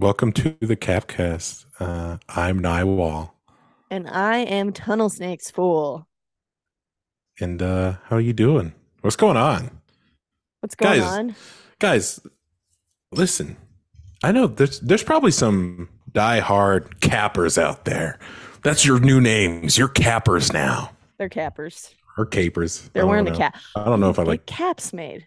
[0.00, 1.66] welcome to the Capped Cast.
[1.78, 3.30] Uh, I'm Naiwal,
[3.90, 6.06] And I am Tunnelsnakesfool.
[7.40, 8.72] and uh, how are you doing?
[9.02, 9.70] What's going on,
[10.60, 11.10] What's going Guys.
[11.18, 11.34] on?
[11.78, 12.20] guys?
[13.12, 13.56] Listen,
[14.22, 18.18] I know there's there's probably some die-hard cappers out there.
[18.62, 19.78] That's your new names.
[19.78, 21.94] You're cappers now, They're cappers.
[22.18, 22.90] or capers.
[22.92, 23.56] They're wearing don't the cap.
[23.74, 24.44] I don't know if I like.
[24.46, 25.26] caps made.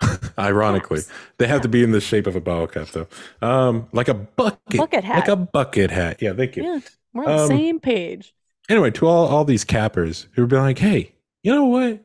[0.38, 1.12] Ironically, Caps.
[1.38, 3.06] they have to be in the shape of a bottle cap, though.
[3.42, 5.16] Um, like a bucket, Bucket hat.
[5.16, 6.22] like a bucket hat.
[6.22, 6.62] Yeah, thank you.
[6.64, 6.80] Yeah,
[7.12, 8.34] we're on the Um, same page.
[8.68, 11.12] anyway, to all all these cappers who would be like, "Hey,
[11.42, 12.04] you know what?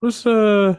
[0.00, 0.76] What's uh,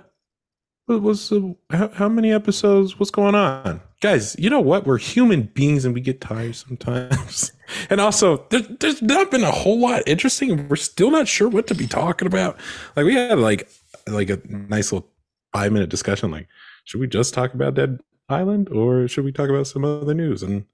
[0.87, 2.99] what was uh, how, how many episodes?
[2.99, 4.35] What's going on, guys?
[4.39, 4.87] You know what?
[4.87, 7.51] We're human beings and we get tired sometimes.
[7.91, 10.51] and also, there, there's not been a whole lot interesting.
[10.51, 12.57] and We're still not sure what to be talking about.
[12.95, 13.69] Like we had like
[14.07, 15.07] like a nice little
[15.53, 16.31] five minute discussion.
[16.31, 16.47] Like,
[16.85, 17.99] should we just talk about Dead
[18.29, 20.43] Island or should we talk about some other news?
[20.43, 20.65] And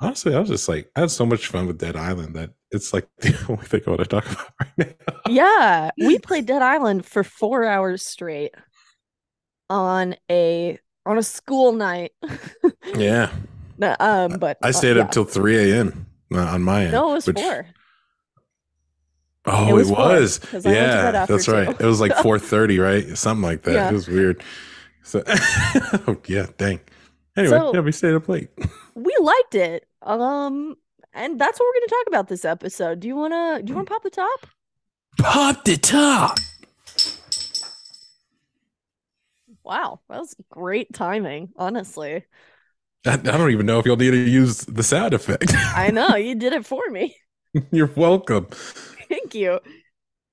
[0.00, 2.92] honestly, I was just like, I had so much fun with Dead Island that it's
[2.92, 5.14] like the only thing I want to talk about right now.
[5.28, 8.54] Yeah, we played Dead Island for four hours straight
[9.70, 12.12] on a on a school night.
[12.94, 13.30] Yeah,
[14.00, 15.02] um, but I uh, stayed yeah.
[15.02, 16.06] up till three a.m.
[16.32, 16.92] uh, on my end.
[16.92, 17.66] No, it was which- four.
[19.46, 20.38] Oh, It it was was.
[20.38, 21.78] four, 'cause I went to bed yeah, that's right.
[21.78, 21.84] two.
[21.84, 23.16] It was like four thirty, right?
[23.16, 23.72] Something like that.
[23.74, 23.90] Yeah.
[23.90, 24.42] It was weird.
[25.02, 26.80] So, oh, yeah, dang.
[27.36, 28.48] Anyway, So- yeah, we stayed up late.
[28.96, 29.86] We liked it.
[30.02, 30.74] Um,
[31.12, 33.00] and that's what we're gonna talk about this episode.
[33.00, 34.46] Do you wanna do you wanna pop the top?
[35.18, 36.38] Pop the top.
[39.64, 42.24] Wow, that was great timing, honestly.
[43.04, 45.52] I, I don't even know if you'll need to use the sound effect.
[45.54, 47.16] I know you did it for me.
[47.72, 48.48] You're welcome.
[49.08, 49.60] Thank you.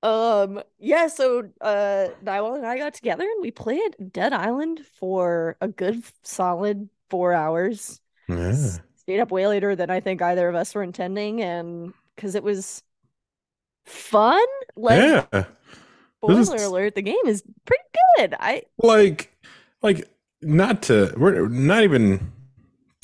[0.02, 5.56] Um, yeah, so uh Naiwal and I got together and we played Dead Island for
[5.62, 8.02] a good solid four hours.
[8.28, 8.56] Yeah.
[8.96, 12.44] Stayed up way later than I think either of us were intending, and because it
[12.44, 12.84] was
[13.86, 14.46] fun.
[14.76, 15.46] Like yeah.
[16.18, 17.84] spoiler is- alert, the game is pretty
[18.18, 18.36] good.
[18.40, 19.36] I like
[19.82, 20.10] like
[20.42, 22.32] not to we're not even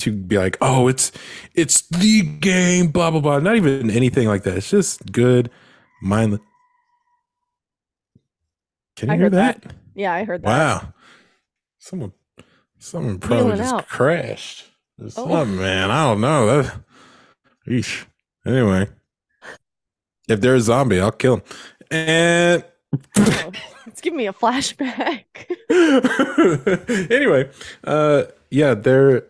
[0.00, 1.12] to be like oh it's
[1.54, 5.50] it's the game blah blah blah not even anything like that it's just good
[6.02, 6.40] mindless
[8.96, 9.74] can you I hear that, that.
[9.94, 10.46] yeah, I heard that.
[10.48, 10.92] wow
[11.78, 12.12] someone
[12.78, 13.88] someone probably just out.
[13.88, 14.66] crashed
[14.98, 15.08] or Oh.
[15.08, 16.74] something man i don't know that
[17.66, 18.04] Eesh.
[18.46, 18.88] anyway
[20.28, 21.42] if there's a zombie i'll kill him
[21.90, 22.64] and
[23.16, 23.52] Oh,
[23.86, 25.24] it's giving me a flashback.
[27.10, 27.48] anyway,
[27.84, 29.22] uh yeah, they're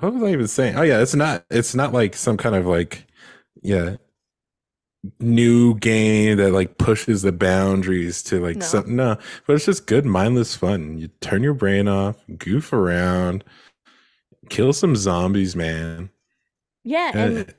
[0.00, 0.76] what was I even saying?
[0.76, 3.06] Oh yeah, it's not it's not like some kind of like
[3.62, 3.96] yeah
[5.18, 8.62] new game that like pushes the boundaries to like No.
[8.62, 9.16] something no,
[9.46, 10.98] but it's just good mindless fun.
[10.98, 13.42] You turn your brain off, goof around,
[14.48, 16.10] kill some zombies, man.
[16.84, 17.54] Yeah, Uh, and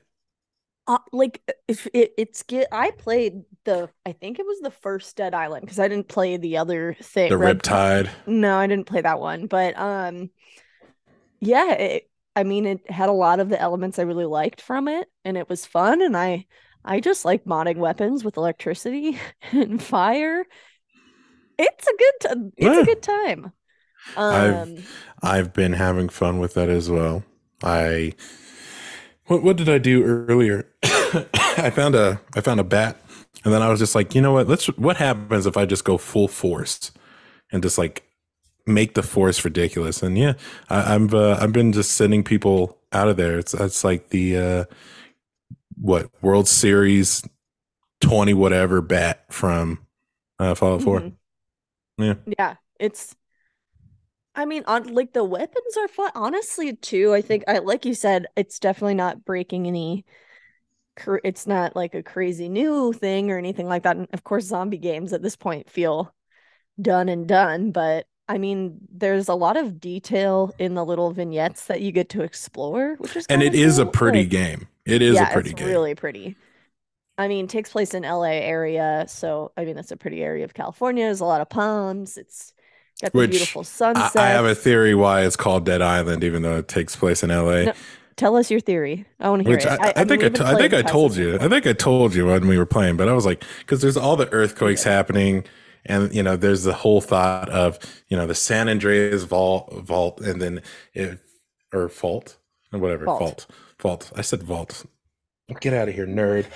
[0.86, 5.16] uh, like if it, it's get I played the I think it was the first
[5.16, 7.28] Dead Island because I didn't play the other thing.
[7.28, 8.10] the Red- Riptide.
[8.26, 10.30] No, I didn't play that one, but um,
[11.40, 14.88] yeah, it, I mean, it had a lot of the elements I really liked from
[14.88, 16.46] it, and it was fun, and I
[16.84, 19.18] I just like modding weapons with electricity
[19.52, 20.44] and fire.
[21.58, 22.80] It's a good t- it's Yeah.
[22.82, 23.52] a good time.
[24.16, 24.82] I've- Um,
[25.22, 27.22] I've been having fun with that as well.
[27.62, 28.14] I
[29.26, 30.66] what what did I do earlier?
[30.82, 33.00] I found a I found a bat
[33.44, 34.48] and then I was just like, you know what?
[34.48, 36.90] Let's what happens if I just go full force
[37.52, 38.02] and just like
[38.66, 40.02] make the force ridiculous?
[40.02, 40.34] And yeah,
[40.68, 43.38] I, I'm uh, I've been just sending people out of there.
[43.38, 44.64] It's it's like the uh
[45.80, 47.26] what World Series
[48.00, 49.86] twenty whatever bat from
[50.38, 51.04] uh Fallout 4.
[51.04, 51.16] mhm.
[51.98, 52.14] Yeah.
[52.26, 53.14] Yeah, it's
[54.34, 56.10] I mean, on like the weapons are fun.
[56.14, 60.04] Honestly, too, I think I like you said, it's definitely not breaking any
[60.96, 63.96] cr- it's not like a crazy new thing or anything like that.
[63.96, 66.14] And of course, zombie games at this point feel
[66.80, 71.66] done and done, but I mean, there's a lot of detail in the little vignettes
[71.66, 74.68] that you get to explore, which is And it is is a pretty Like, game.
[74.84, 75.52] It is yeah, a pretty game.
[75.52, 75.68] it's game.
[75.68, 76.36] really pretty.
[77.18, 80.54] I mean, takes place in LA area, so I mean, that's a pretty area of
[80.54, 81.04] California.
[81.06, 82.18] There's a lot of palms.
[82.18, 82.54] It's
[83.02, 83.64] got the Which beautiful
[83.94, 84.16] I, sunsets.
[84.16, 87.30] I have a theory why it's called Dead Island, even though it takes place in
[87.30, 87.66] LA.
[87.66, 87.72] No,
[88.16, 89.06] Tell us your theory.
[89.20, 89.72] I want to hear Which it.
[89.80, 91.36] I, I, think I, I think I told you.
[91.40, 93.96] I think I told you when we were playing, but I was like, because there's
[93.96, 95.44] all the earthquakes happening,
[95.84, 100.20] and you know, there's the whole thought of you know the San Andreas vault, vault,
[100.20, 100.62] and then
[100.94, 101.18] it
[101.72, 102.36] or fault
[102.72, 103.18] or whatever Vault.
[103.18, 103.46] fault,
[103.78, 104.12] fault.
[104.16, 104.86] I said vault.
[105.60, 106.46] Get out of here, nerd.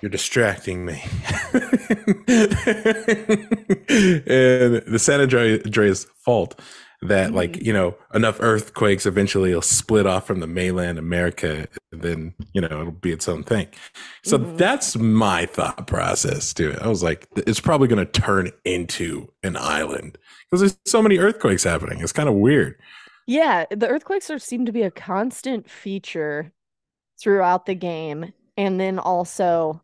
[0.00, 1.02] You're distracting me.
[1.52, 1.62] and
[4.86, 6.58] the San Andreas fault
[7.02, 7.64] that like Mhm.
[7.64, 12.60] you know enough earthquakes eventually will split off from the mainland America, and then you
[12.60, 13.68] know it'll be its own thing.
[14.24, 14.56] So Mhm.
[14.56, 16.80] that's my thought process to it.
[16.82, 20.18] I was like, it's probably going to turn into an island
[20.50, 22.00] because there's so many earthquakes happening.
[22.00, 22.76] It's kind of weird.
[23.26, 26.52] Yeah, the earthquakes are seem to be a constant feature
[27.20, 28.34] throughout the game.
[28.56, 29.82] And then also,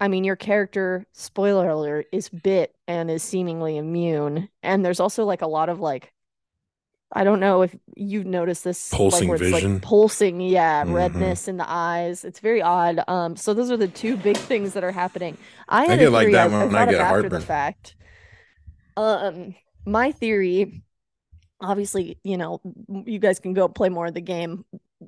[0.00, 4.48] I mean, your character, spoiler alert, is bit and is seemingly immune.
[4.62, 6.12] And there's also like a lot of like,
[7.12, 9.74] I don't know if you've noticed this, Pulsing it's vision.
[9.74, 10.94] like pulsing, yeah, Mhm.
[10.94, 12.24] redness in the eyes.
[12.24, 13.00] It's very odd.
[13.08, 15.38] Um, so those are the two big things that are happening.
[15.68, 17.40] I I get like that I, I when I thought get after the heartburn.
[17.40, 17.96] fact.
[18.96, 19.54] Um,
[19.86, 20.82] my theory,
[21.60, 22.60] obviously, you know,
[23.06, 24.64] you guys can go play more of the game.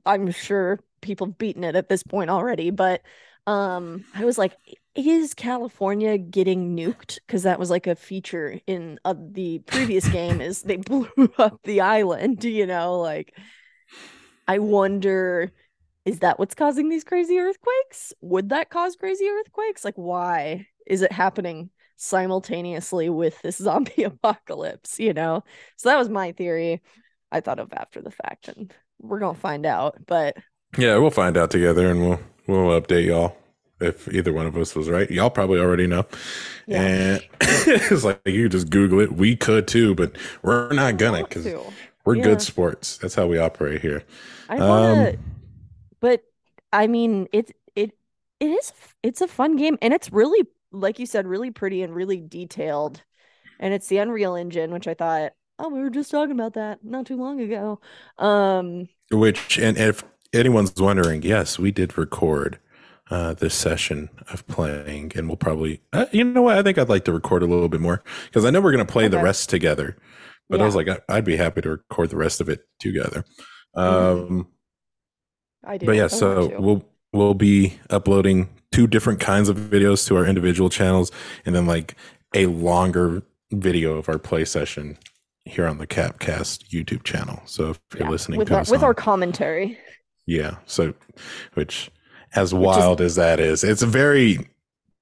[0.07, 3.03] I'm sure people have beaten it at this point already, but
[3.47, 4.57] um, I was like,
[4.95, 7.19] is California getting nuked?
[7.27, 11.09] Because that was like a feature in uh, the previous game is they blew
[11.39, 13.35] up the island, you know, like
[14.49, 15.53] I wonder
[16.05, 18.13] is that what's causing these crazy earthquakes?
[18.21, 19.85] Would that cause crazy earthquakes?
[19.85, 25.43] Like why is it happening simultaneously with this zombie apocalypse, you know?
[25.77, 26.83] So that was my theory.
[27.33, 30.37] I thought of after the fact and we're to find out, but
[30.79, 33.37] Yeah, we'll find out together, and we'll we'll update y'all
[33.81, 35.11] if either one of us was right.
[35.11, 36.07] Y'all probably already know.
[36.67, 36.91] Yeah.
[37.15, 39.13] And it's like you just Google it.
[39.13, 41.55] We could too, but we're not gonna because
[42.05, 42.17] we're Yeah.
[42.17, 42.99] good sports.
[42.99, 44.05] That's how we operate here.
[44.49, 45.17] I want to Um,
[46.01, 46.23] but
[46.73, 47.93] I mean, it's it
[48.41, 48.73] it is
[49.03, 53.03] it's a fun game and it's really like you said really pretty and really detailed.
[53.61, 56.85] And it's the Unreal Engine, which I thought, oh, we were just talking about that
[56.85, 57.81] not too long ago.
[58.19, 60.03] Um, Which, and if
[60.37, 62.59] anyone's wondering, yes, we did record
[63.11, 66.59] uh, this session of playing, and we'll probably, uh, you know what?
[66.59, 68.87] I think I'd like to record a little bit more because I know we're going
[68.87, 69.97] to play the rest together.
[70.49, 73.25] But I was like, I- I'd be happy to record the rest of it together.
[73.77, 73.83] Mhm.
[74.31, 74.47] Um,
[75.65, 75.87] I do.
[75.87, 80.17] but I yeah, want so we'll we'll be uploading two different kinds of videos to
[80.17, 81.11] our individual channels,
[81.45, 81.97] and then like
[82.35, 83.23] a longer
[83.53, 84.99] video of our play session
[85.45, 87.41] here on the Capped Cast YouTube channel.
[87.47, 89.79] So if you're Yeah, listening with to our, with on- our commentary.
[90.27, 90.57] Yeah.
[90.67, 90.95] So,
[91.55, 91.91] which,
[92.35, 94.49] as Which is- wild as that is, it's very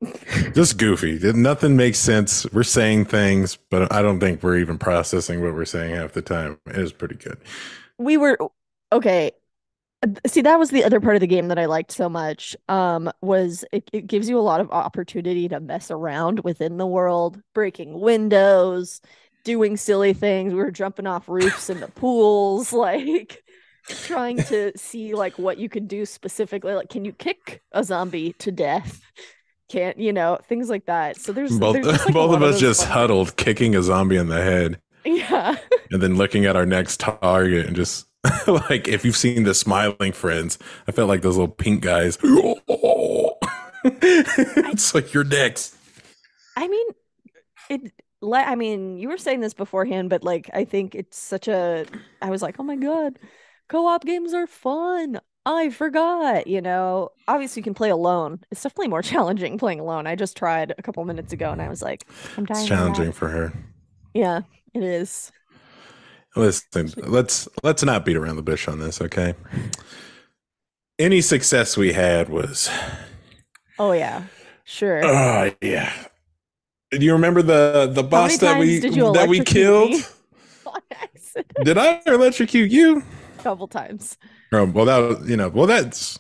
[0.55, 1.19] just goofy.
[1.33, 2.47] Nothing makes sense.
[2.53, 6.23] We're saying things, but I don't think we're even processing what we're saying half the
[6.23, 6.59] time.
[6.67, 7.39] It is pretty good.
[7.99, 8.37] we were
[8.93, 9.31] okay
[10.27, 13.11] see that was the other part of the game that i liked so much um
[13.23, 17.41] was it, it gives you a lot of opportunity to mess around within the world
[17.55, 19.01] breaking windows
[19.45, 23.44] doing silly things we were jumping off roofs in the pools like
[23.89, 28.33] trying to see like what you can do specifically like can you kick a zombie
[28.39, 29.03] to death
[29.69, 32.55] can't you know things like that so there's, Both, there's just, like, both of us
[32.55, 35.57] those just fun- huddled, kicking a zombie in the head, yeah
[35.91, 38.07] and then looking at our next target, and just
[38.47, 40.59] like if you've seen the smiling friends,
[40.89, 42.19] I felt like those little pink guys.
[43.85, 45.77] it's like you're next.
[46.57, 46.87] I mean,
[47.69, 47.93] it.
[48.33, 51.85] I mean, you were saying this beforehand, but like, I think it's such a.
[52.23, 53.19] I was like, oh my god,
[53.69, 55.21] co-op games are fun.
[55.47, 56.47] I forgot.
[56.47, 58.41] You know, obviously you can play alone.
[58.51, 60.07] It's definitely more challenging playing alone.
[60.07, 62.07] I just tried a couple minutes ago, and I was like,
[62.37, 62.61] I'm dying.
[62.61, 63.53] It's challenging for her.
[64.15, 65.33] Yeah, it is.
[66.37, 69.35] Listen, let's let's not beat around the bush on this, okay?
[70.99, 72.69] Any success we had was,
[73.79, 74.25] Oh yeah,
[74.65, 75.05] sure.
[75.05, 75.93] oh yeah.
[76.91, 79.95] Do you remember the the boss that we that we killed?
[81.65, 83.03] Did I electrocute you?
[83.45, 84.19] Couple times.
[84.53, 86.19] Um, well, that you know, well, that's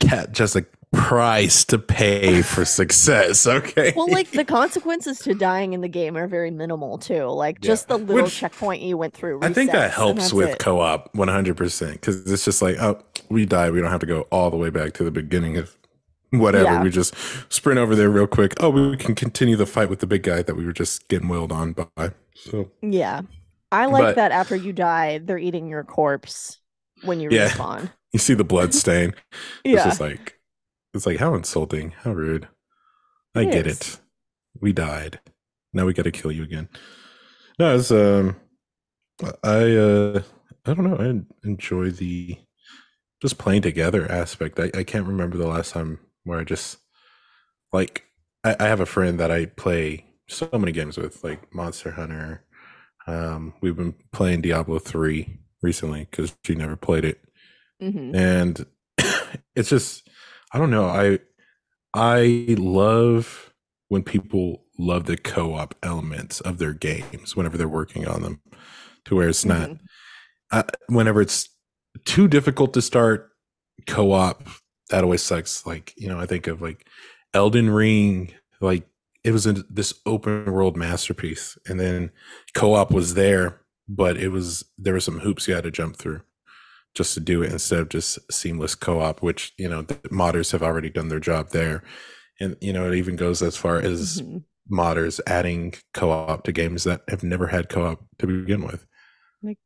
[0.00, 3.46] cat just a price to pay for success.
[3.52, 3.92] Okay.
[3.96, 7.24] Well, like the consequences to dying in the game are very minimal too.
[7.26, 7.68] Like Yeah.
[7.68, 9.40] just the little Which- checkpoint you went through.
[9.42, 10.58] I think that helps with it.
[10.58, 13.00] co-op 100% because it's just like, oh,
[13.30, 13.72] we died.
[13.72, 15.76] We don't have to go all the way back to the beginning of
[16.30, 16.64] whatever.
[16.64, 16.82] Yeah.
[16.82, 17.14] We just
[17.48, 18.52] sprint over there real quick.
[18.60, 21.28] Oh, we can continue the fight with the big guy that we were just getting
[21.28, 22.10] wailed on by.
[22.34, 23.22] So Yeah.
[23.72, 26.58] I like But- that after you die, they're eating your corpse
[27.02, 27.48] when you Yeah.
[27.48, 27.90] respawn.
[28.12, 29.14] you see the blood stain.
[29.64, 29.84] It's Yeah.
[29.84, 30.38] just like,
[30.94, 32.48] it's like, how insulting, how rude.
[33.34, 33.80] I It get is.
[33.80, 34.00] it.
[34.60, 35.20] We died.
[35.72, 36.68] Now we got to kill you again.
[37.58, 38.36] No, it's um,
[39.42, 40.22] I uh,
[40.66, 40.96] I don't know.
[40.98, 42.38] I enjoy the
[43.22, 44.60] just playing together aspect.
[44.60, 46.78] I, I can't remember the last time where I just
[47.72, 48.04] like
[48.44, 52.44] I, I have a friend that I play so many games with, like Monster Hunter.
[53.06, 57.20] Um, we've been playing Diablo three recently because she never played it
[57.80, 58.14] Mhm.
[58.14, 58.66] and
[59.56, 60.08] it's just
[60.52, 61.18] i don't know i
[61.94, 63.52] i love
[63.88, 68.40] when people love the co-op elements of their games whenever they're working on them,
[69.04, 69.70] to where it's not.
[69.70, 69.80] Mhm.
[70.50, 71.48] Uh, whenever it's
[72.04, 73.30] too difficult to start
[73.86, 74.46] co-op,
[74.90, 75.66] that always sucks.
[75.66, 76.86] Like you know, I think of like
[77.34, 78.88] Elden Ring, like
[79.24, 82.10] it was in this open world masterpiece, and then
[82.54, 86.22] co-op was there, but it was there were some hoops you had to jump through
[86.94, 90.62] just to do it instead of just seamless co-op, which you know the modders have
[90.62, 91.82] already done their job there,
[92.40, 94.44] and you know it even goes as far as Mhm.
[94.70, 98.86] modders adding co-op to games that have never had co-op to begin with.
[99.42, 99.58] Like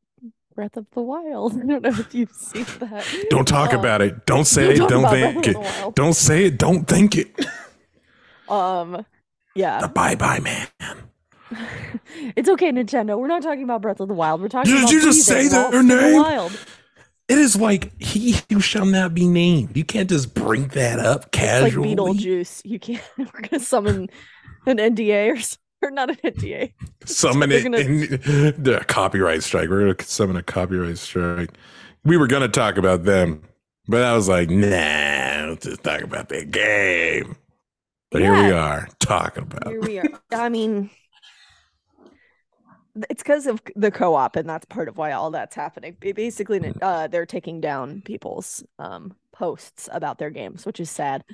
[0.54, 1.52] Breath of the Wild.
[1.62, 3.04] I don't know if you've seen that.
[3.30, 4.26] Don't talk Um, about it.
[4.26, 4.78] Don't say it.
[4.88, 5.56] Don't think it.
[5.56, 5.94] of the Wild.
[5.94, 6.58] Don't say it.
[6.58, 7.34] Don't think it.
[8.48, 9.04] Um,
[9.56, 9.86] yeah.
[9.88, 10.68] Bye bye, man.
[12.36, 13.18] it's okay, Nintendo.
[13.18, 14.40] We're not talking about Breath of the Wild.
[14.40, 16.16] We're talking Did about you just say their the name?
[16.22, 16.52] wild.
[17.28, 19.76] It is like he who shall not be named.
[19.76, 21.94] You can't just bring that up casually.
[21.94, 22.16] Like.
[22.18, 22.62] Beetlejuice.
[22.64, 23.02] You can't.
[23.18, 24.08] We're gonna summon
[24.66, 25.34] an NDA
[25.82, 26.72] or or not an NDA.
[27.04, 28.00] Summon it gonna- in
[28.62, 29.68] the copyright strike.
[29.68, 31.50] We're gonna summon a copyright strike.
[32.04, 33.42] We were gonna talk about them,
[33.88, 37.36] but I was like, nah, let's just talk about the game.
[38.10, 39.68] But here we are talking about.
[39.68, 40.08] Here we are.
[40.32, 40.90] I mean,
[43.10, 45.96] it's because of the co-op, and that's part of why all that's happening.
[46.00, 51.24] Basically, uh, they're taking down people's um posts about their games, which is sad.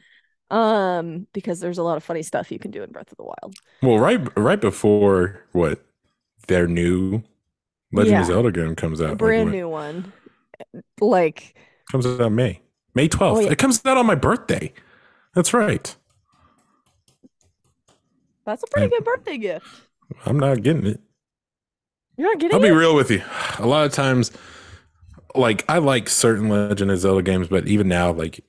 [0.50, 3.24] Um, because there's a lot of funny stuff you can do in Breath of the
[3.24, 3.54] Wild.
[3.80, 5.82] Well, right, right before what
[6.46, 7.22] their new
[7.90, 10.12] Legend of Zelda game comes out, A brand what- new one.
[11.00, 11.54] Like,
[11.90, 12.60] comes out May,
[12.94, 13.38] May twelfth.
[13.38, 13.52] Oh, yeah.
[13.52, 14.72] It comes out on my birthday.
[15.34, 15.96] That's right.
[18.44, 19.66] That's a pretty good birthday gift.
[20.26, 21.00] I'm not getting it.
[22.16, 23.22] You're not getting I'll be real with you.
[23.58, 24.30] A lot of times,
[25.34, 28.44] like I like certain Legend of Zelda games, but even now, like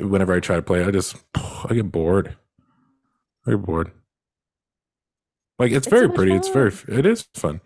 [0.00, 2.36] whenever I try to play, I just I get bored.
[3.46, 3.90] I get bored.
[5.58, 6.34] Like it's, It's very so pretty.
[6.34, 7.60] It's very it is fun,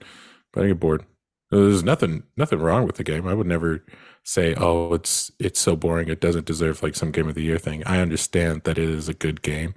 [0.53, 1.05] but I get bored.
[1.51, 3.29] There's nothing nothing wrong with the game.
[3.29, 3.85] I would never
[4.25, 6.09] say, "Oh, it's it's so boring.
[6.09, 9.09] It doesn't deserve like some game of the year thing." I understand that it is
[9.09, 9.75] a good game.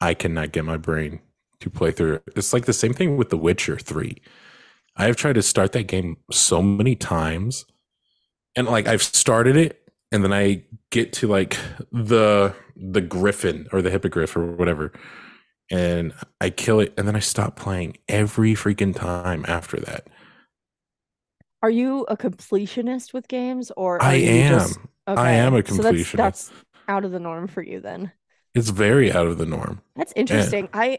[0.00, 1.20] I cannot get my brain
[1.64, 2.20] to play through.
[2.36, 4.16] It's like the same thing with The Witcher 3.
[4.96, 7.64] I have tried to start that game so many times.
[8.56, 11.58] And like I've started it and then I get to like
[11.90, 14.92] the the griffin or the hippogriff or whatever
[15.70, 20.06] and I kill it and then I stop playing every freaking time after that.
[21.62, 24.58] Are you a completionist with games, or I am.
[24.60, 26.16] just- I am a So that's, completionist.
[26.16, 26.52] that's
[26.88, 28.12] out of the norm for you then.
[28.54, 29.80] It's very out of the norm.
[29.96, 30.68] That's interesting.
[30.72, 30.98] I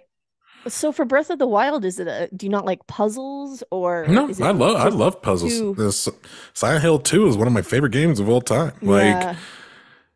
[0.67, 4.05] so for Breath of the Wild, is it a do you not like puzzles or
[4.07, 5.51] No, I love I love puzzles.
[5.53, 6.09] too- This
[6.53, 8.73] Silent Hill 2 is one of my favorite games of all time.
[8.81, 9.35] Like yeah.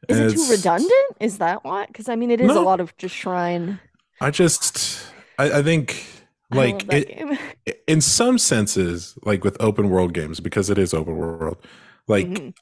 [0.08, 1.18] Is it too redundant?
[1.20, 1.86] Is that why?
[1.86, 3.79] Because I mean, it is a lot of just shrine.
[4.22, 5.00] I just
[5.38, 6.06] I, I think
[6.51, 7.06] like that
[7.68, 11.58] it, in some senses, like with open world games, because it is open world,
[12.08, 12.53] like Mhm.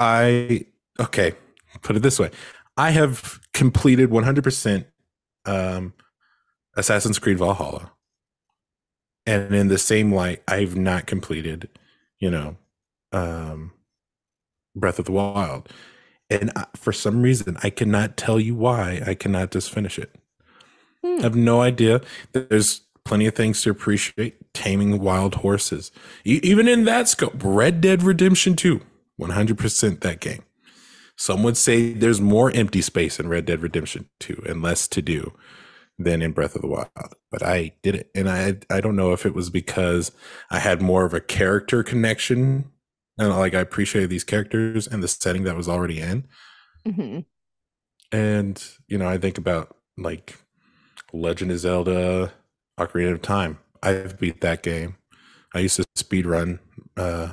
[0.00, 0.66] I
[0.98, 1.34] okay,
[1.82, 2.30] put it this way.
[2.76, 4.86] I have completed 100%
[5.46, 5.92] um
[6.76, 7.92] Assassin's Creed Valhalla.
[9.26, 11.68] And in the same light, I've not completed,
[12.18, 12.56] you know,
[13.12, 13.72] um
[14.74, 15.68] Breath of the Wild.
[16.30, 20.14] And I, for some reason, I cannot tell you why I cannot just finish it.
[21.04, 21.18] Hmm.
[21.18, 22.00] I have no idea.
[22.32, 24.36] There's plenty of things to appreciate.
[24.54, 25.90] Taming wild horses,
[26.24, 27.34] E- even in that scope.
[27.42, 28.80] Red Dead Redemption 2,
[29.20, 30.42] 100% that game.
[31.16, 35.02] Some would say there's more empty space in Red Dead Redemption 2 and less to
[35.02, 35.32] do
[36.02, 36.88] than in Breath of the Wild.
[37.30, 38.10] But I did it.
[38.14, 40.12] And I I don't know if it was because
[40.50, 42.70] I had more of a character connection
[43.18, 46.26] and like I appreciated these characters and the setting that was already in.
[46.86, 47.24] Mhm.
[48.10, 50.38] And you know, I think about like
[51.12, 52.32] Legend of Zelda,
[52.78, 53.58] Ocarina of Time.
[53.82, 54.96] I've beat that game.
[55.54, 56.60] I used to speed run
[56.96, 57.32] uh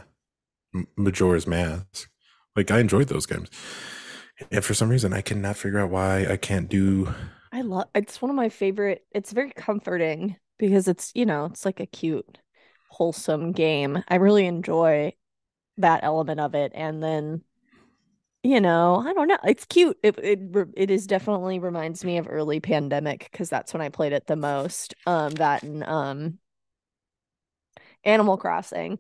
[0.98, 2.10] Majora's Mask.
[2.56, 3.50] Like I enjoyed those games.
[4.52, 7.14] And for some reason I cannot figure out why I can't do
[7.52, 9.06] I love it's one of my favorite.
[9.12, 12.40] It's very comforting because it's, you know, it's like a cute,
[12.90, 14.04] wholesome game.
[14.08, 15.14] I really enjoy
[15.78, 16.72] that element of it.
[16.76, 17.44] And then,
[18.44, 19.38] you know, I don't know.
[19.46, 19.98] It's cute.
[20.04, 20.40] It it
[20.78, 24.36] it is definitely reminds me of early pandemic because that's when I played it the
[24.38, 24.96] most.
[25.06, 26.40] Um, that and um,
[28.04, 29.00] Animal Crossing,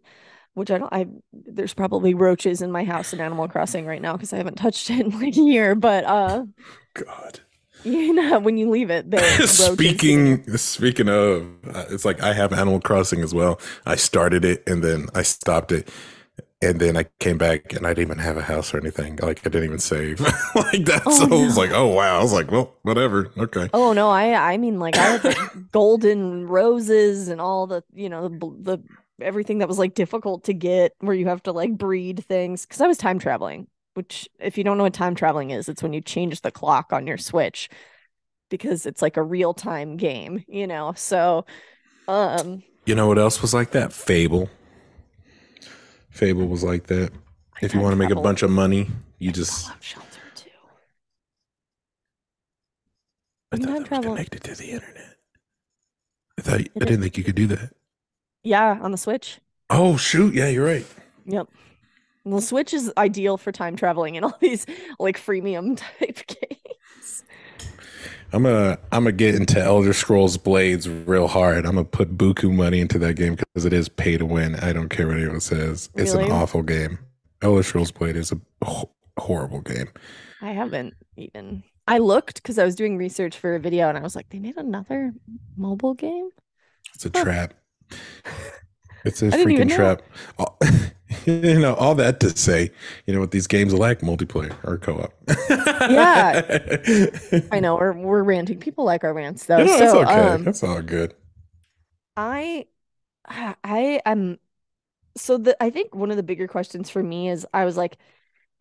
[0.56, 0.94] which I don't.
[0.94, 4.58] I there's probably roaches in my house in Animal Crossing right now because I haven't
[4.58, 5.76] touched it in like a year.
[5.76, 6.46] But uh,
[6.94, 7.42] God.
[7.84, 9.48] you know, when you leave it, there.
[9.48, 11.44] speaking speaking of
[11.74, 13.60] uh, it's like I have Animal Crossing as well.
[13.86, 15.90] I started it and then I stopped it.
[16.62, 19.16] and then I came back and I didn't even have a house or anything.
[19.22, 20.20] Like I didn't even save
[20.56, 21.04] like that.
[21.06, 22.20] Oh, so I was like, oh wow.
[22.20, 23.32] I was like, well, whatever.
[23.38, 23.70] Okay.
[23.74, 28.10] Oh no, I I mean like I had the golden roses and all the you
[28.10, 28.80] know the, the
[29.22, 32.82] everything that was like difficult to get where you have to like breed things because
[32.82, 33.68] I was time traveling.
[33.96, 36.94] Which if you don't know what time traveling is, it's when you change the clock
[36.94, 37.70] on your Switch
[38.50, 40.94] because it's like a real time game, you know.
[40.96, 41.46] So
[42.08, 43.94] um You know what else was like that?
[43.94, 44.50] Fable.
[46.10, 47.12] Fable was like that.
[47.62, 50.50] If you want to make a bunch of money, you I just love shelter too.
[53.52, 55.16] I thought that was connected to the internet.
[56.38, 57.74] I thought I didn't think you could do that.
[58.44, 59.40] Yeah, on the Switch.
[59.70, 60.86] Oh shoot, yeah, you're right.
[61.26, 61.50] Yep.
[62.26, 64.66] The Switch is ideal for time traveling and all these
[65.00, 67.24] like freemium type games.
[68.32, 71.66] I'm gonna I'm gonna get into Elder Scrolls Blades real hard.
[71.66, 74.56] I'm gonna put buku money into that game because it is pay to win.
[74.56, 75.90] I don't care what anyone says.
[75.96, 76.26] It's Really?
[76.26, 77.00] an awful game.
[77.42, 79.90] Elder Scrolls Blade is a ho- horrible game.
[80.42, 81.64] I haven't even.
[81.88, 84.38] I looked because I was doing research for a video and I was like, they
[84.38, 85.12] made another
[85.58, 86.30] mobile game?
[86.94, 87.24] It's a Huh.
[87.24, 87.54] trap.
[89.06, 90.02] It's a freaking trap.
[90.38, 90.58] All-
[91.26, 92.72] you know, all that to say,
[93.06, 94.00] you know what these games lack?
[94.00, 95.14] Multiplayer or co-op.
[95.88, 96.42] Yeah.
[97.52, 98.60] I know we're we're ranting.
[98.60, 99.64] People like our rants though.
[99.64, 100.34] No, that's okay.
[100.34, 101.14] um that's all good.
[102.16, 102.66] I
[103.28, 104.40] I am
[105.18, 107.98] so the I think one of the bigger questions for me is I was like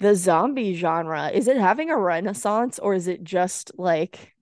[0.01, 4.35] the zombie genre is it having a renaissance or is it just like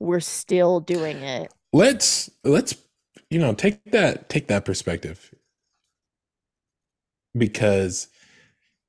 [0.00, 1.52] we're still doing it?
[1.72, 2.76] let's let's
[3.30, 5.33] you know take that take that perspective
[7.36, 8.08] because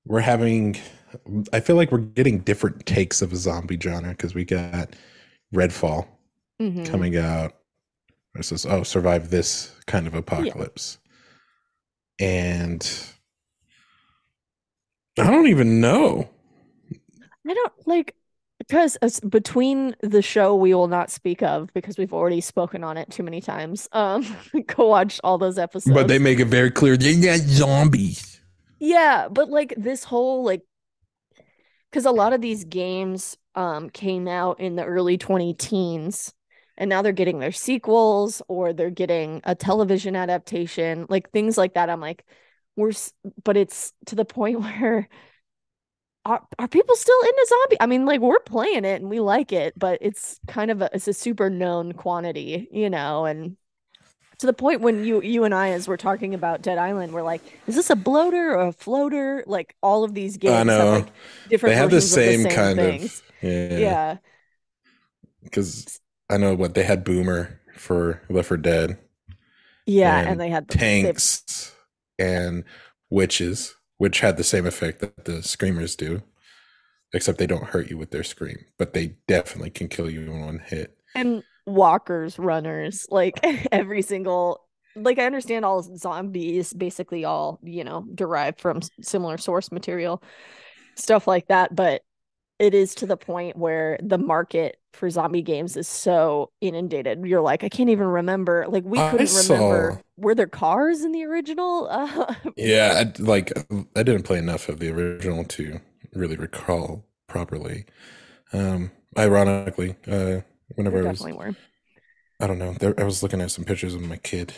[0.05, 0.75] we're having
[1.53, 4.89] i feel like we're getting different takes of a zombie genre because we got
[5.53, 6.07] redfall
[6.61, 6.85] Mhm.
[6.85, 7.53] coming out
[8.35, 10.97] versus oh survive this kind of apocalypse
[12.19, 12.89] and
[15.19, 16.29] i don't even know
[17.47, 18.15] I don't like
[18.57, 23.11] because between the show we will not speak of because we've already spoken on it
[23.11, 23.87] too many times.
[23.91, 24.25] Um,
[24.75, 25.93] go watch all those episodes.
[25.93, 28.34] but they make it very clear they got zombies
[28.85, 30.61] Yeah, but like this whole like
[31.89, 36.33] because a lot of these games um came out in the early 20 teens
[36.77, 41.73] and now they're getting their sequels or they're getting a television adaptation, like things like
[41.75, 41.89] that.
[41.89, 42.25] I'm like,
[42.75, 42.91] we're
[43.43, 45.07] but it's to the point where
[46.25, 47.77] are are people still into zombie?
[47.79, 50.89] I mean, like we're playing it and we like it, but it's kind of a
[50.93, 53.57] it's a super known quantity, you know, and
[54.39, 57.23] to the point when you you and I, as we're talking about Dead Island, we're
[57.23, 59.43] like, is this a bloater or a floater?
[59.47, 61.13] Like all of these games i have know like
[61.49, 63.21] different they have the same, the same kind things.
[63.41, 64.17] of yeah Yeah.
[65.43, 68.97] because I know what they had Boomer for Left for Dead,
[69.85, 71.73] Yeah, And and they had the, they- tanks,
[72.17, 72.63] and
[73.09, 76.23] witches, which had the same effect that the screamers do,
[77.13, 80.39] except they don't hurt you with their scream, but they definitely can kill you in
[80.45, 80.97] one hit.
[81.13, 83.39] and walkers, runners, like
[83.71, 84.61] every single
[84.95, 90.23] like I understand all zombies basically all, you know, derived from similar source material,
[90.95, 92.01] stuff like that, but
[92.59, 97.25] it is to the point where the market for zombie games is so inundated.
[97.25, 98.65] You're like, I can't even remember.
[98.69, 100.01] Like we couldn't remember.
[100.17, 101.87] Were there cars in the original?
[101.91, 103.51] Uh, Yeah, I, like
[103.95, 105.81] I didn't play enough of the original to
[106.13, 107.85] really recall properly.
[108.53, 111.55] Um, ironically, uh, whenever there I was definitely were.
[112.39, 112.73] I don't know.
[112.73, 114.53] There, I was looking at some pictures of my kid,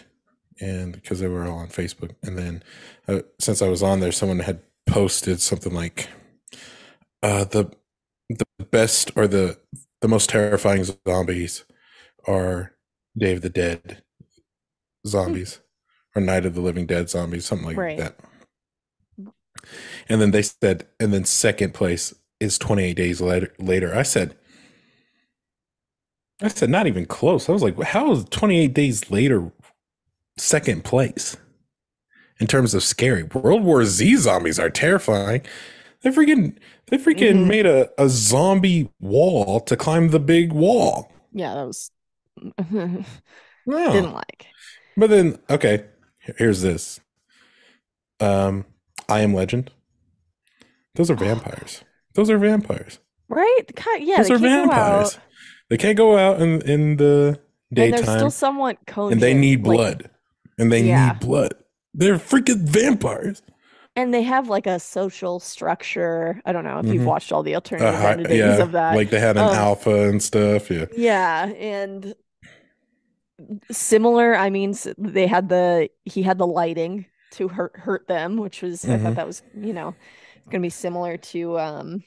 [0.59, 2.63] and because they were all on Facebook, and then
[3.07, 6.09] uh, since I was on there, someone had posted something like,
[7.23, 7.71] uh, "the
[8.29, 9.57] the best or the
[10.01, 11.65] the most terrifying zombies
[12.27, 12.73] are
[13.17, 14.01] Day of the Dead
[15.05, 15.59] zombies
[16.15, 17.97] or Night of the Living Dead zombies, something like Right.
[17.97, 18.19] that."
[20.09, 23.53] And then they said, and then second place is 28 days later.
[23.59, 24.35] Later, I said.
[26.41, 27.49] I said not even close.
[27.49, 29.51] I was like, how is 28 days later
[30.37, 31.35] second place
[32.39, 33.23] in terms of scary?
[33.23, 35.41] World War Z zombies are terrifying.
[36.01, 36.55] They freaking
[36.87, 37.47] they freaking Mhm.
[37.47, 41.11] made a, a zombie wall to climb the big wall.
[41.33, 41.91] Yeah, that was
[42.69, 44.45] didn't like.
[44.95, 45.85] But then okay,
[46.37, 46.99] here's this.
[48.19, 48.65] Um
[49.09, 49.71] I am legend.
[50.95, 51.83] Those are vampires.
[52.13, 52.99] Those are vampires.
[53.27, 53.63] Right?
[53.99, 55.17] Yeah, Those are vampires.
[55.69, 57.39] They can't go out in, in the
[57.75, 59.13] And they're still somewhat cogent.
[59.13, 60.09] and they need like- blood
[60.57, 61.11] and they Yeah.
[61.13, 61.53] need blood
[61.93, 63.41] they're freaking vampires
[63.95, 66.39] and they have like a social structure.
[66.45, 67.05] I don't know if you've Mhm.
[67.05, 68.95] watched all the alternative Uh, hi- entities yeah of that.
[68.95, 72.13] like they had an Um, alpha and stuff yeah Yeah, and
[73.71, 74.35] similar.
[74.35, 78.85] I mean, they had the he had the lighting to hurt hurt them, which was
[78.85, 79.01] I Mhm.
[79.03, 79.93] thought that was you know
[80.49, 82.03] going to be similar to um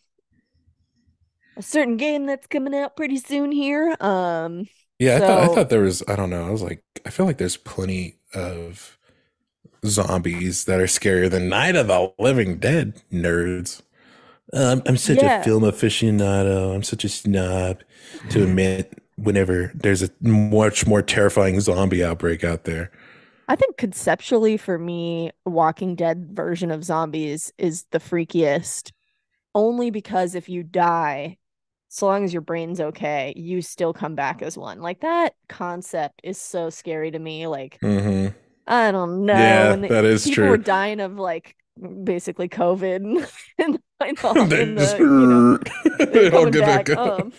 [1.57, 3.97] a certain game that's coming out pretty soon here.
[4.01, 6.47] Um, Yeah, I thought I thought there was I don't know.
[6.47, 8.99] I was like I feel like there's plenty of
[9.87, 13.83] zombies that are scarier than Night of the Living Dead nerds.
[14.55, 15.25] Um, I'm such Yeah.
[15.25, 16.75] a film aficionado.
[16.75, 17.83] I'm such a snob
[18.31, 22.93] to admit whenever there's a much more terrifying zombie outbreak out there.
[23.49, 28.93] I think conceptually for me, Walking Dead version of zombies is the freakiest,
[29.55, 31.39] only because if you die,
[31.89, 34.81] so long as your brain's okay, you still come back as one.
[34.81, 37.47] Like that concept is so scary to me.
[37.47, 38.37] Like mm-hmm.
[38.67, 39.35] I don't know.
[39.35, 40.49] Yeah, the- that is people true.
[40.51, 41.57] were dying of like
[42.05, 45.59] basically COVID and, I thought They in just- the, you know,
[46.07, 47.33] they all get back back, up.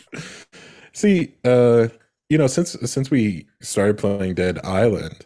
[0.93, 1.87] See, uh,
[2.29, 5.25] you know, since since we started playing Dead Island,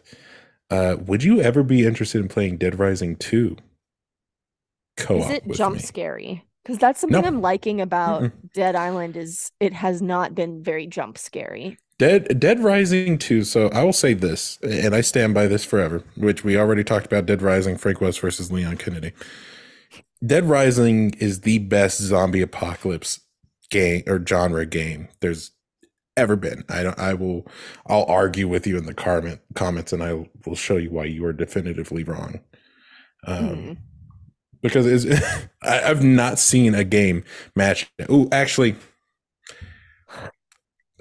[0.70, 3.56] uh, would you ever be interested in playing Dead Rising 2
[4.96, 5.82] co-op is it jump me?
[5.82, 6.45] scary?
[6.66, 7.24] Because that's something.
[7.24, 8.32] I'm liking about Mm-mm.
[8.52, 11.78] Dead Island is it has not been very jump scary.
[11.98, 13.44] Dead Dead Rising too.
[13.44, 17.06] So I will say this, and I stand by this forever, which we already talked
[17.06, 19.12] about Dead Rising, Frank West versus Leon Kennedy.
[20.26, 23.20] Dead Rising is the best zombie apocalypse
[23.70, 25.52] game or genre game there's
[26.16, 26.64] ever been.
[26.68, 27.46] I don't I will
[27.86, 31.24] I'll argue with you in the comment comments and I will show you why you
[31.26, 32.40] are definitively wrong.
[33.24, 33.76] Um Mhm.
[34.68, 35.06] Because
[35.62, 37.24] I, I've not seen a game
[37.54, 37.90] match.
[38.08, 38.76] Oh, actually,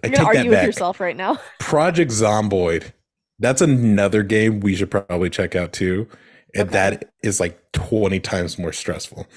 [0.04, 1.40] I You're gonna argue with yourself right now.
[1.60, 2.94] Project Zomboid.
[3.40, 6.08] That's another game we should probably check out too.
[6.54, 6.72] And Okay.
[6.72, 9.28] that is like 20 times more stressful.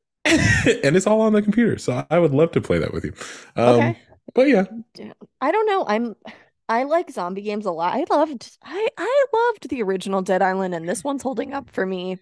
[0.24, 1.78] and it's all on the computer.
[1.78, 3.14] So I would love to play that with you.
[3.56, 3.98] Um, Okay.
[4.34, 4.64] But yeah,
[5.40, 5.84] I don't know.
[5.86, 6.16] I'm
[6.68, 7.94] I like zombie games a lot.
[7.94, 11.86] I loved I I loved the original Dead Island and this one's holding up for
[11.86, 12.18] me.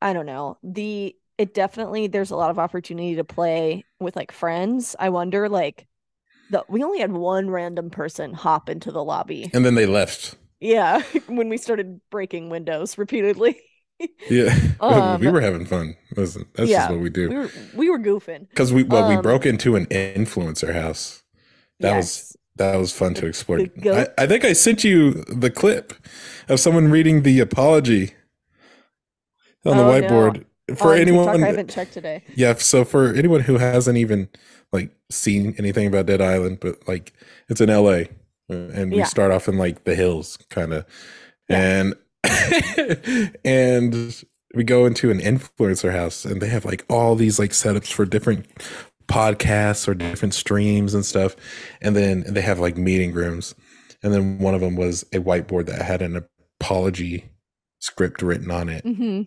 [0.00, 0.58] I don't know.
[0.62, 4.96] The it definitely there's a lot of opportunity to play with like friends.
[4.98, 5.86] I wonder like
[6.50, 9.54] the we only had one random person hop into the lobby.
[9.54, 10.36] and then they left.
[10.60, 13.60] Yeah, when we started breaking windows repeatedly.
[14.30, 15.94] Yeah, Um, we were having fun.
[16.16, 17.28] Listen, that's yeah, just what we do.
[17.28, 18.48] We were we were goofing.
[18.48, 21.22] Because we well, we Um, broke into an influencer house.
[21.80, 22.36] That was Yes.
[22.56, 23.60] that was fun to explore.
[23.84, 25.94] I, I think I sent you the clip
[26.48, 28.14] of someone reading the apology
[29.64, 30.08] on the Oh, no.
[30.08, 30.44] whiteboard.
[30.76, 32.22] For On TikTok, anyone, I haven't checked today.
[32.36, 32.54] yeah.
[32.54, 34.28] So for anyone who hasn't even
[34.72, 37.12] like seen anything about Dead Island, but like
[37.48, 38.08] it's in L.A.
[38.48, 39.04] and we Yeah.
[39.04, 40.84] start off in like the hills, kind of,
[41.48, 41.58] Yeah.
[41.58, 41.94] and
[43.44, 47.92] and we go into an influencer house, and they have like all these like setups
[47.92, 48.46] for different
[49.08, 51.34] podcasts or different streams and stuff,
[51.80, 53.54] and then they have like meeting rooms,
[54.02, 56.24] and then one of them was a whiteboard that had an
[56.60, 57.24] apology
[57.80, 58.84] script written on it.
[58.84, 59.22] hmm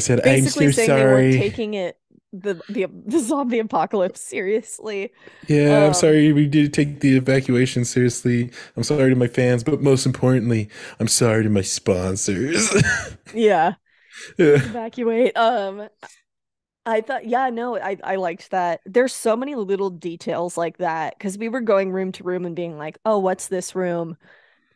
[0.00, 1.98] Said, Basically "I'm so saying they weren't taking it
[2.32, 5.12] the the the zombie apocalypse seriously.
[5.46, 8.50] Yeah, Um, I'm sorry we did take the evacuation seriously.
[8.76, 10.68] I'm sorry to my fans, but most importantly,
[11.00, 12.70] I'm sorry to my sponsors.
[13.32, 13.74] Yeah.
[14.38, 14.58] yeah.
[14.64, 15.36] evacuate.
[15.36, 15.88] Um,
[16.86, 18.80] I thought, yeah, no, I I liked that.
[18.86, 22.56] There's so many little details like that because we were going room to room and
[22.56, 24.16] being like, oh, what's this room?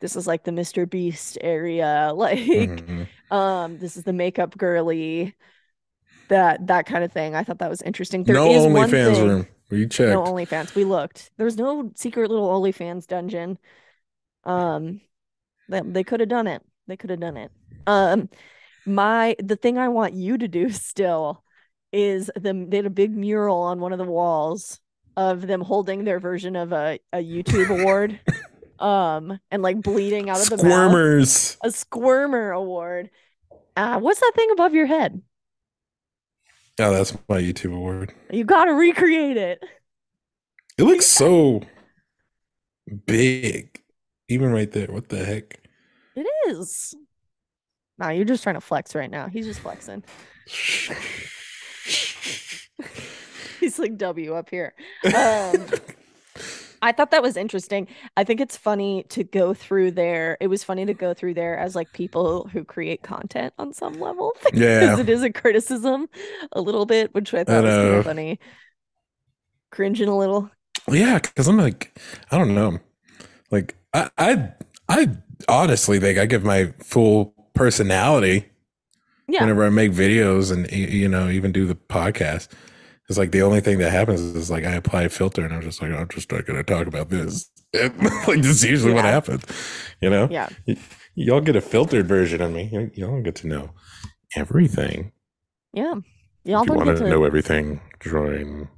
[0.03, 0.89] This is like the Mr.
[0.89, 2.13] Beast area.
[2.17, 3.07] Like, Mhm.
[3.31, 5.35] um, this is the makeup girly.
[6.29, 7.35] That that kind of thing.
[7.35, 8.25] I thought that was interesting.
[8.25, 9.47] There No is one OnlyFans thing- room.
[9.71, 10.13] We checked.
[10.13, 10.75] No OnlyFans.
[10.75, 11.31] We looked.
[11.39, 13.59] There's no secret little OnlyFans dungeon.
[14.45, 15.01] Um,
[15.69, 16.63] that they could have done it.
[16.89, 17.51] They could have done it.
[17.87, 18.29] Um,
[18.87, 21.45] my the thing I want you to do still
[21.93, 22.71] is them.
[22.71, 24.81] They had a big mural on one of the walls
[25.17, 28.19] of them holding their version of a a YouTube award.
[28.83, 30.65] Um, and like bleeding out of the mouth.
[30.65, 31.57] Squirmers.
[31.63, 33.11] A squirmer award.
[33.77, 35.23] Uh, what's that thing above your head?
[36.79, 38.13] Oh, that's my YouTube award.
[38.31, 39.63] You gotta recreate it.
[40.79, 41.63] It looks so
[43.07, 43.81] big.
[44.29, 44.89] Even right there.
[44.89, 45.61] What the heck?
[46.17, 46.95] It is.
[47.99, 49.29] Nah, you're just trying to flex right now.
[49.29, 50.03] He's just flexing.
[53.61, 54.75] He's like W up here.
[55.05, 55.67] Um,
[56.83, 57.89] I thought that was interesting.
[58.17, 60.37] I think it's funny to go through there.
[60.41, 64.01] It was funny to go through there as like people who create content on some
[64.01, 64.99] level because yeah.
[64.99, 66.09] it is a criticism
[66.53, 68.41] a little bit, which I thought was kind of funny.
[69.71, 70.51] Cringing a little.
[70.91, 71.97] Yeah, because I'm like,
[72.31, 72.79] I don't know.
[73.51, 74.53] Like, I, I,
[74.89, 75.09] I
[75.49, 78.47] honestly think I give my full personality
[79.29, 79.41] Yeah.
[79.43, 82.49] whenever I make videos and you know even do the podcast.
[83.13, 85.61] It's like the only thing that happens is like I apply a filter and I'm
[85.61, 87.51] just like I'm just not going to talk about this.
[87.75, 87.95] it.
[88.27, 89.45] like this is usually what happens.
[90.01, 90.49] You know, Yeah.
[91.15, 92.71] y'all get a filtered version of me.
[92.73, 93.73] Y- Y'all get to know
[94.35, 95.13] everything.
[95.75, 95.97] Yeah.
[96.45, 98.71] Y'all if you don't want get to to know everything, join.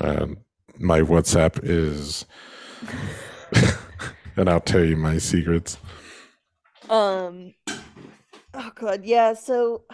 [0.00, 0.38] Um,
[0.78, 2.24] my WhatsApp is,
[4.36, 5.76] and I'll tell you my secrets.
[6.88, 7.52] Um
[8.54, 9.84] Oh god, yeah, so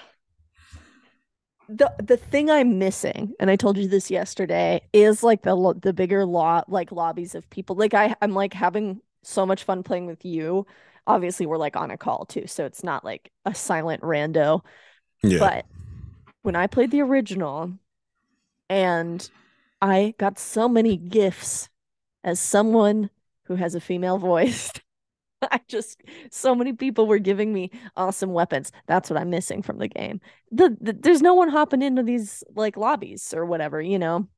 [1.68, 5.92] the the thing I'm missing, and I told you this yesterday, is like the the
[5.92, 7.76] bigger law like lobbies of people.
[7.76, 10.66] Like I I'm like having so much fun playing with you.
[11.06, 14.62] Obviously, we're like on a call too, so it's not like a silent rando.
[15.22, 15.66] Yeah, But
[16.42, 17.72] when I played the original
[18.68, 19.28] and
[19.82, 21.68] I got so many gifts
[22.24, 23.10] as someone
[23.44, 24.72] who has a female voice,
[25.50, 28.72] I just so many people were giving me awesome weapons.
[28.86, 30.20] That's what I'm missing from the game.
[30.50, 34.28] The, the there's no one hopping into these like lobbies or whatever, you know.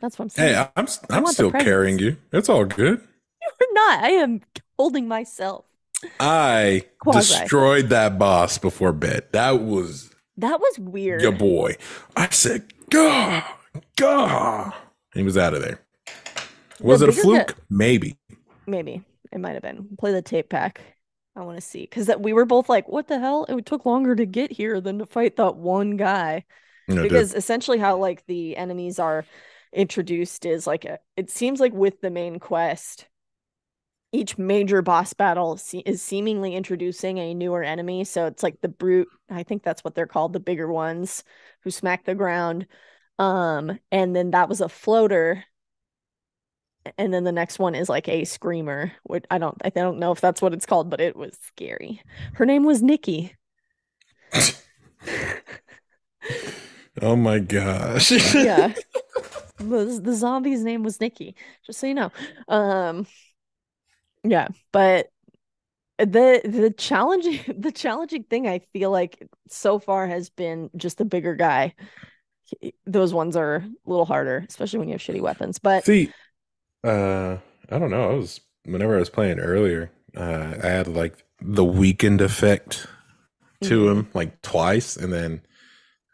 [0.00, 0.54] That's what I'm saying.
[0.54, 2.16] hey, I'm I'm still carrying you.
[2.32, 3.00] It's all good.
[3.60, 4.04] You're not.
[4.04, 4.40] I am
[4.78, 5.64] holding myself.
[6.20, 7.38] I Quasi.
[7.38, 9.24] destroyed that boss before bed.
[9.32, 11.22] That was That was weird.
[11.22, 11.76] your boy.
[12.16, 13.42] I said, "Gah,
[13.96, 14.64] gah,"
[15.14, 15.80] and he was out of there.
[16.80, 17.48] Was it a fluke?
[17.48, 18.18] the- Maybe.
[18.66, 19.96] Maybe it might have been.
[19.98, 20.80] Play the tape back.
[21.34, 23.84] I want to see because that we were both like, "What the hell?" It took
[23.86, 26.44] longer to get here than to fight that one guy.
[26.88, 29.24] The- because essentially how like the enemies are
[29.72, 33.06] introduced is like a, it seems like with the main quest
[34.12, 38.68] each major boss battle se- is seemingly introducing a newer enemy so it's like the
[38.68, 41.24] brute i think that's what they're called the bigger ones
[41.62, 42.66] who smack the ground
[43.18, 45.44] um and then that was a floater
[46.98, 50.12] and then the next one is like a screamer which i don't i don't know
[50.12, 52.02] if that's what it's called but it was scary.
[52.34, 53.34] Her name was nikki.
[57.02, 58.10] Oh my gosh.
[58.34, 58.72] yeah.
[59.58, 62.12] The, the zombie's name was nikki just so you know.
[62.46, 63.06] Um
[64.22, 65.08] yeah but
[65.98, 71.06] the the challenging the challenging thing i feel like so far has been just the
[71.06, 71.74] bigger guy.
[72.86, 76.12] Those ones are a little harder especially when you have shitty weapons but See,
[76.84, 77.38] uh,
[77.70, 78.10] I don't know.
[78.10, 82.86] I was whenever I was playing earlier, uh, I had like the weakened effect
[83.64, 83.92] to Mhm.
[83.92, 85.42] him like twice, and then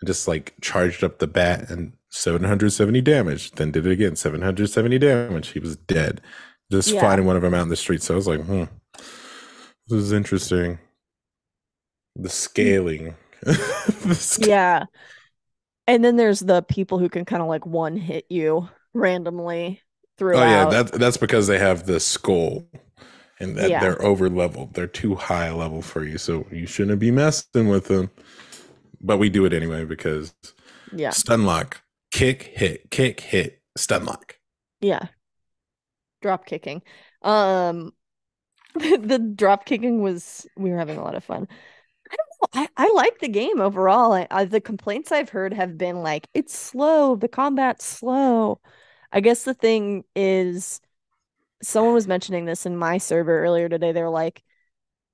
[0.03, 3.53] I just like charged up the bat and 770 damage.
[3.53, 5.49] Then did it again, 770 damage.
[5.51, 6.21] He was dead.
[6.71, 7.01] Just Yeah.
[7.01, 8.03] finding one of them out in the street.
[8.03, 8.65] So I was like, hmm,
[9.89, 10.79] this is interesting.
[12.17, 13.17] The scaling.
[14.05, 14.85] The sca- yeah
[15.87, 19.81] and then there's the people who can kind of like one hit you randomly
[20.33, 22.67] Oh yeah, that's that's because they have the skull,
[23.41, 23.79] and that Yeah.
[23.79, 24.75] they're over leveled.
[24.75, 28.11] They're too high a level for you, so you shouldn't be messing with them.
[29.01, 30.35] But we do it anyway because
[30.91, 34.37] yeah stun lock, kick, hit, kick, hit, stun lock.
[34.81, 35.09] Yeah.
[36.21, 36.83] Drop kicking.
[37.23, 37.93] Um
[38.75, 41.49] the drop kicking was we were having a lot of fun.
[42.13, 42.63] I don't know.
[42.63, 44.13] I, I like the game overall.
[44.15, 48.61] I, I, the complaints I've heard have been like it's slow, the combat's slow.
[49.13, 50.81] I guess the thing is
[51.63, 53.93] someone was mentioning this in my server earlier today.
[53.93, 54.43] They're like,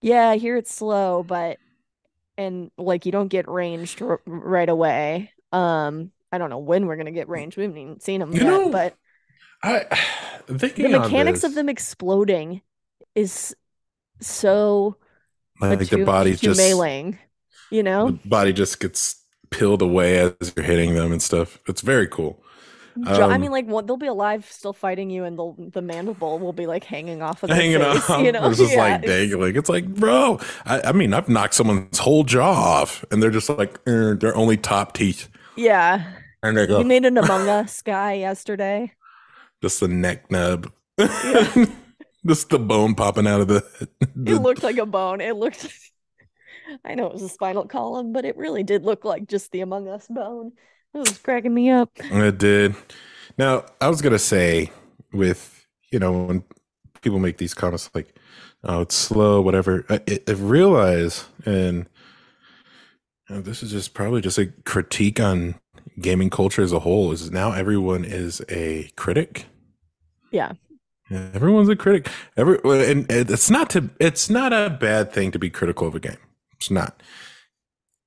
[0.02, 1.58] yeah, I hear it's slow, but
[2.38, 5.32] and like you don't get ranged r- right away.
[5.52, 7.56] Um I don't know when we're gonna get ranged.
[7.56, 8.96] We haven't even seen them You yet, know, but
[9.62, 9.86] I
[10.80, 12.62] the mechanics of them exploding
[13.14, 13.54] is
[14.20, 14.96] so
[15.60, 16.82] like the attu- body just
[17.70, 18.14] you know?
[18.22, 21.58] the body just gets peeled away as you're hitting them and stuff.
[21.66, 22.42] It's very cool.
[23.10, 25.82] Jo- I um, mean, like, one, they'll be alive, still fighting you, and the the
[25.82, 28.50] mandible will be like hanging off of Hanging face, off, you know?
[28.50, 29.56] it's just Yeah, like dangling.
[29.56, 30.38] It's like, bro.
[30.66, 34.36] I, I mean, I've knocked someone's whole jaw off, and they're just like, eh, they're
[34.36, 36.04] only top teeth, Yeah,
[36.42, 38.94] and they go, we made an Among Us guy yesterday.
[39.62, 40.70] just the neck nub,
[42.26, 43.88] just the bone popping out of the.
[44.24, 45.20] It looked like a bone.
[45.20, 45.66] It looked.
[46.84, 49.60] I know it was a spinal column, but it really did look like just the
[49.60, 50.52] Among Us bone.
[50.94, 51.90] It was cracking me up.
[51.96, 52.74] It did.
[53.36, 54.70] Now, I was gonna say,
[55.12, 56.44] with you know, when
[57.02, 58.14] people make these comments like,
[58.64, 61.86] "Oh, it's slow," whatever, I, I realize, and
[63.28, 65.54] you know, this is just probably just a critique on
[66.00, 67.12] gaming culture as a whole.
[67.12, 69.46] Is now everyone is a critic.
[70.30, 70.52] Yeah.
[71.10, 72.08] Yeah, everyone's a critic.
[72.36, 75.94] Every and and it's not to it's not a bad thing to be critical of
[75.94, 76.18] a game.
[76.52, 77.02] It's not.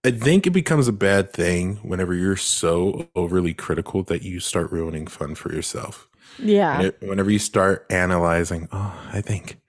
[0.03, 4.71] I think it becomes a bad thing whenever you're so overly critical that you start
[4.71, 6.07] ruining fun for yourself.
[6.39, 6.81] Yeah.
[6.83, 9.59] It- whenever you start analyzing, oh, I think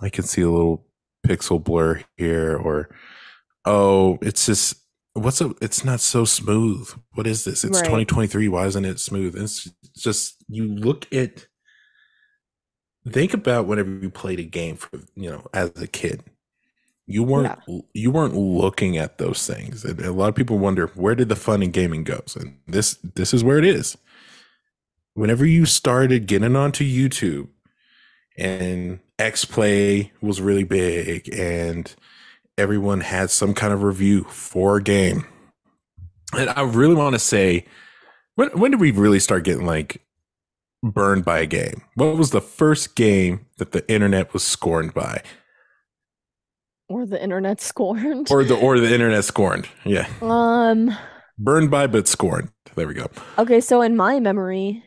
[0.00, 0.86] I can see a little
[1.26, 2.90] pixel blur here, or
[3.64, 4.74] oh, it's just
[5.14, 6.90] what's a it's not so smooth.
[7.14, 7.64] What is this?
[7.64, 7.84] It's Right.
[7.84, 8.48] 2023.
[8.48, 9.36] Why isn't it smooth?
[9.36, 11.46] It's just you look at
[13.08, 16.24] think about whenever you played a game for you know as a kid
[17.12, 17.80] you weren't yeah.
[17.94, 19.84] you weren't looking at those things.
[19.84, 22.94] And a lot of people wonder where did the fun in gaming goes and this
[23.14, 23.96] this is where it is.
[25.14, 27.48] Whenever you started getting onto youtube
[28.38, 31.94] and x play was really big and
[32.56, 35.26] everyone had some kind of review for a game
[36.34, 37.66] and i really want to say
[38.36, 40.02] when, when did we really start getting like
[40.82, 41.82] burned by a game?
[41.94, 45.22] What was the first game that the internet was scorned by
[46.92, 48.30] or the internet scorned.
[48.30, 49.68] Or the or the internet scorned.
[49.84, 50.08] Yeah.
[50.20, 50.96] Um
[51.38, 52.50] burned by but scorned.
[52.74, 53.08] There we go.
[53.38, 54.84] Okay so in my memory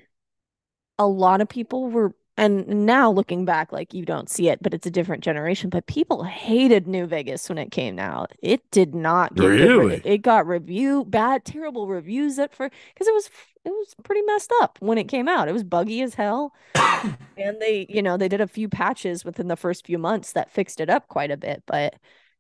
[0.98, 4.74] a lot of people were and now looking back like you don't see it but
[4.74, 8.32] it's a different generation but people hated new vegas when it came out.
[8.42, 10.02] It did not get really?
[10.04, 13.30] it got review bad terrible reviews at first because it was
[13.66, 17.60] it was pretty messed up when it came out it was buggy as hell and
[17.60, 20.80] they you know they did a few patches within the first few months that fixed
[20.80, 21.96] it up quite a bit but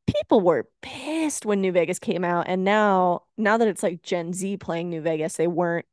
[0.07, 4.31] people were pissed when new vegas came out and now now that it's like gen
[4.33, 5.85] z playing new vegas they weren't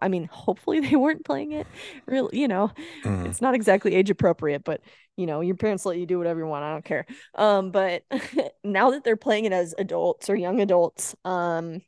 [0.00, 1.66] I mean, hopefully they weren't playing it.
[2.06, 2.70] Really, you know,
[3.02, 3.26] mm.
[3.26, 4.80] it's not exactly age appropriate, but
[5.16, 6.64] you know, your parents let you do whatever you want.
[6.64, 7.06] I don't care.
[7.34, 8.04] Um, but
[8.64, 11.82] now that they're playing it as adults or young adults, um,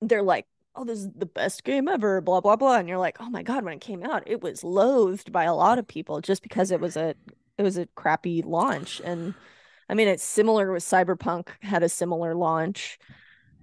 [0.00, 0.46] they're like,
[0.78, 2.76] oh, this is the best game ever, blah blah blah.
[2.76, 5.54] And you're like, oh my god, when it came out, it was loathed by a
[5.54, 7.14] lot of people just because it was a
[7.56, 9.00] it was a crappy launch.
[9.04, 9.34] And
[9.88, 12.98] I mean, it's similar with Cyberpunk had a similar launch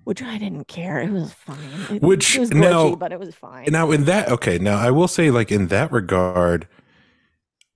[0.05, 0.99] which I didn't care.
[0.99, 1.57] It was fine.
[1.91, 3.65] It, which it was glitchy, now, but it was fine.
[3.71, 6.67] Now in that okay, now I will say like in that regard,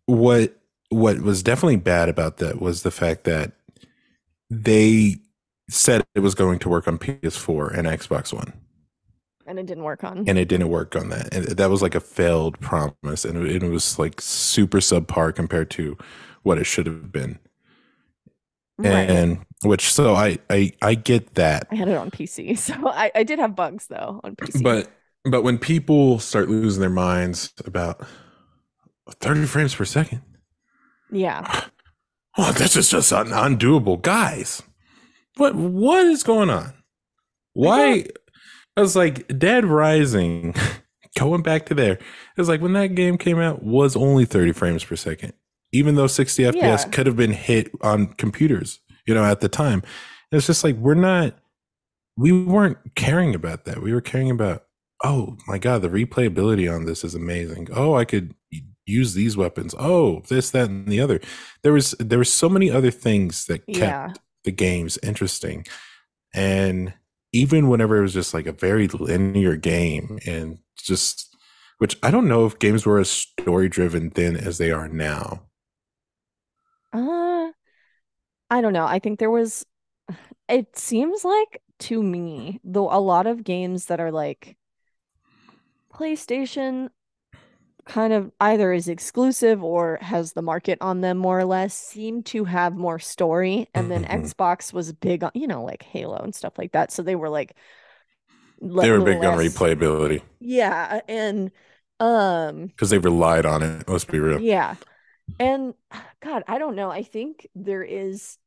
[0.06, 0.56] what
[0.90, 3.54] what was definitely bad about that was the fact that
[4.50, 5.18] they
[5.70, 8.54] said it was going to work on PS4 and Xbox One.
[9.50, 10.30] And it didn't work on.
[10.30, 11.34] And it didn't work on that.
[11.34, 13.26] And that was like a failed promise.
[13.26, 15.98] And it, it was like super subpar compared to
[16.44, 17.40] what it should have been.
[18.78, 19.10] Right.
[19.10, 21.68] And which so I, I I get that.
[21.72, 24.64] I had it on PC, so I, I did have bugs though on PC.
[24.64, 24.90] But
[25.26, 28.06] but when people start losing their minds about
[29.20, 30.22] 30 frames per second,
[31.12, 31.66] yeah.
[32.38, 34.62] Oh, this is just un- undoable, guys.
[35.36, 36.74] What what is going on?
[37.54, 38.06] Why?
[38.78, 40.56] I was like Dead Rising.
[41.18, 42.02] going back to there, it
[42.38, 45.34] was like when that game came out was only 30 frames per second
[45.72, 46.84] even though 60 FPS yeah.
[46.86, 49.84] could have been hit on computers, you know, at the time.
[50.32, 51.36] It's just like we're not
[52.18, 53.82] we weren't caring about that.
[53.82, 54.66] We were caring about,
[55.04, 57.70] oh my God, the replayability on this is amazing.
[57.74, 58.36] Oh, I could
[58.86, 59.74] use these weapons.
[59.80, 61.22] Oh, this, that, and the other.
[61.64, 64.14] There was there were so many other things that kept yeah.
[64.44, 65.66] the games interesting.
[66.34, 66.94] And
[67.32, 71.36] even whenever it was just like a very linear game and just
[71.78, 75.44] which I don't know if games were as story driven then as they are now.
[76.92, 77.52] Uh,
[78.50, 78.86] I don't know.
[78.86, 79.66] I think there was,
[80.50, 84.58] it seems like to me, though, a lot of games that are like
[85.94, 86.90] PlayStation
[87.90, 92.24] kind of either is exclusive or has the market on them more or less seem
[92.24, 94.24] to have more story and then mm-hmm.
[94.24, 97.30] xbox was big on you know like halo and stuff like that so they were
[97.30, 97.56] like
[98.62, 101.52] they were big less, on replayability yeah and
[102.00, 104.76] um because they relied on it let's be real yeah
[105.40, 105.74] and
[106.22, 106.90] God, I don't know.
[106.90, 108.38] I think there is,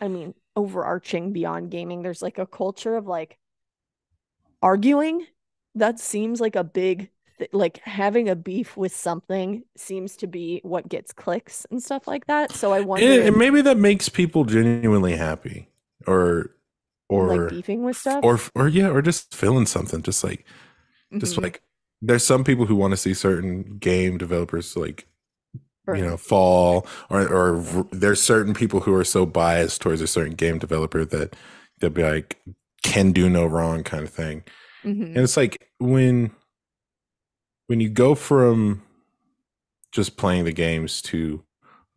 [0.00, 3.38] I mean, overarching beyond gaming, there's like a culture of like
[4.62, 5.26] arguing.
[5.74, 10.60] That seems like a big, th- like having a beef with something seems to be
[10.62, 12.52] what gets clicks and stuff like that.
[12.52, 15.68] So I wonder, and, and maybe that makes people genuinely happy,
[16.06, 16.54] or
[17.08, 20.44] or like beefing with stuff, or or yeah, or just feeling something, just like,
[21.18, 21.42] just mm-hmm.
[21.42, 21.62] like
[22.00, 25.06] there's some people who want to see certain game developers like
[25.96, 30.34] you know fall or or there's certain people who are so biased towards a certain
[30.34, 31.34] game developer that
[31.78, 32.38] they'll be like
[32.82, 34.44] can do no wrong kind of thing
[34.84, 35.02] mm-hmm.
[35.02, 36.30] and it's like when
[37.68, 38.82] when you go from
[39.92, 41.44] just playing the games to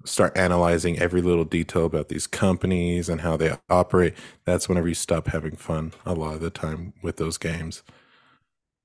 [0.06, 4.14] start analyzing every little detail about these companies and how they operate
[4.46, 7.84] that's whenever you stop having fun a lot of the time with those games.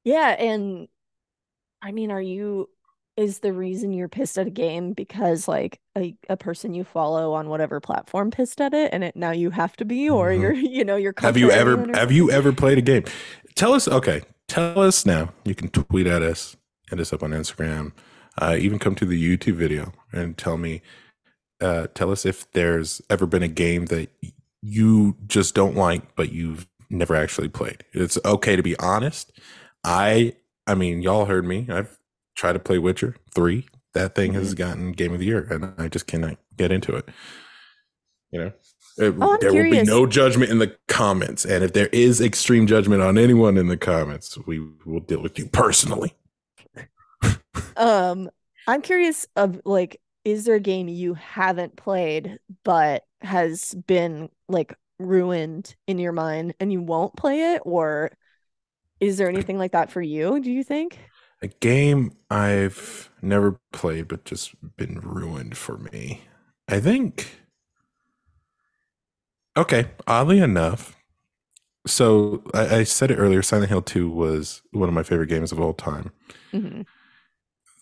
[0.04, 0.88] Yeah and
[1.82, 2.68] i mean are you
[3.16, 7.32] is the reason you're pissed at a game because like a, a person you follow
[7.32, 10.42] on whatever platform pissed at it and it now you have to be or mm-hmm.
[10.42, 13.04] you're you know you're have you ever have you ever played a game?
[13.54, 15.32] Tell us okay tell us now.
[15.44, 16.56] You can tweet at us
[16.90, 17.92] hit us up on instagram
[18.40, 20.82] uh, even come to the youtube video and tell me
[21.60, 24.10] uh, tell us if there's ever been a game that
[24.62, 29.32] you just don't like but you've never actually played it's okay to be honest
[29.84, 30.32] i
[30.66, 31.98] i mean y'all heard me i've
[32.36, 33.66] try to play Witcher 3.
[33.94, 34.58] that thing has Mm-hmm.
[34.58, 37.08] gotten game of the year, and I just cannot get into it.
[38.30, 38.52] You know,
[38.98, 42.66] It- Oh, there will be no judgment in the comments, and if there is extreme
[42.66, 46.12] judgment on anyone in the comments, we will deal with you personally.
[47.76, 48.30] Um,
[48.66, 54.74] I'm curious of like, is there a game you haven't played but has been like
[54.98, 58.10] ruined in your mind and you won't play it, or
[59.00, 60.40] is there anything like that for you?
[60.40, 60.98] Do you think?
[61.42, 66.22] A game I've never played, but just been ruined for me.
[66.68, 67.40] I think.
[69.56, 70.94] Okay, oddly enough,
[71.86, 73.42] so I, I said it earlier.
[73.42, 76.12] Silent Hill Two was one of my favorite games of all time.
[76.52, 76.86] Mhm.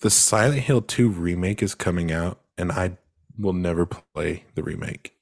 [0.04, 2.98] The Silent Hill Two remake is coming out, and I
[3.38, 5.16] will never play the remake.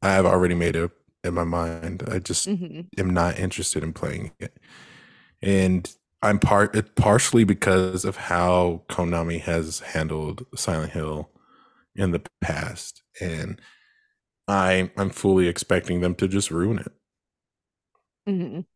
[0.00, 0.90] I have already made it
[1.22, 2.02] in my mind.
[2.10, 2.88] I just Mhm.
[2.96, 4.58] am not interested in playing it.
[5.42, 11.30] And I'm part partially because of how Konami has handled Silent Hill
[11.94, 13.02] in the past.
[13.20, 13.60] And
[14.48, 16.92] I I'm fully expecting them to just ruin it.
[18.26, 18.66] Mhm.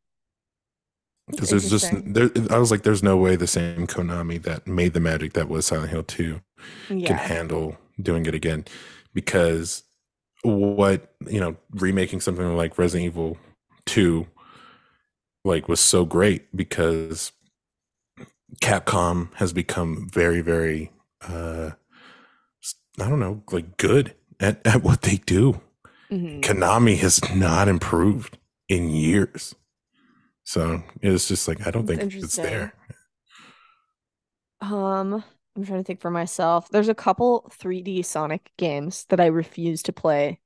[1.31, 4.93] Because there's just there I was like, there's no way the same Konami that made
[4.95, 6.41] the magic that was Silent Hill 2
[6.89, 8.65] can handle doing it again.
[9.15, 9.85] Because
[10.43, 13.39] what you know, remaking something like Resident Evil
[13.87, 14.27] 2
[15.45, 17.33] like was so great because
[18.63, 20.91] Capcom has become very, very
[21.23, 21.71] uh
[23.01, 25.61] I don't know, like good at, at what they do.
[26.11, 26.43] Mhm.
[26.43, 28.37] Konami has not improved
[28.69, 29.55] in years.
[30.51, 32.75] So it's just like I don't That's think it's there.
[34.61, 35.25] Um,
[35.57, 36.69] I'm trying to think for myself.
[36.71, 40.41] There's a couple 3D Sonic games that I refuse to play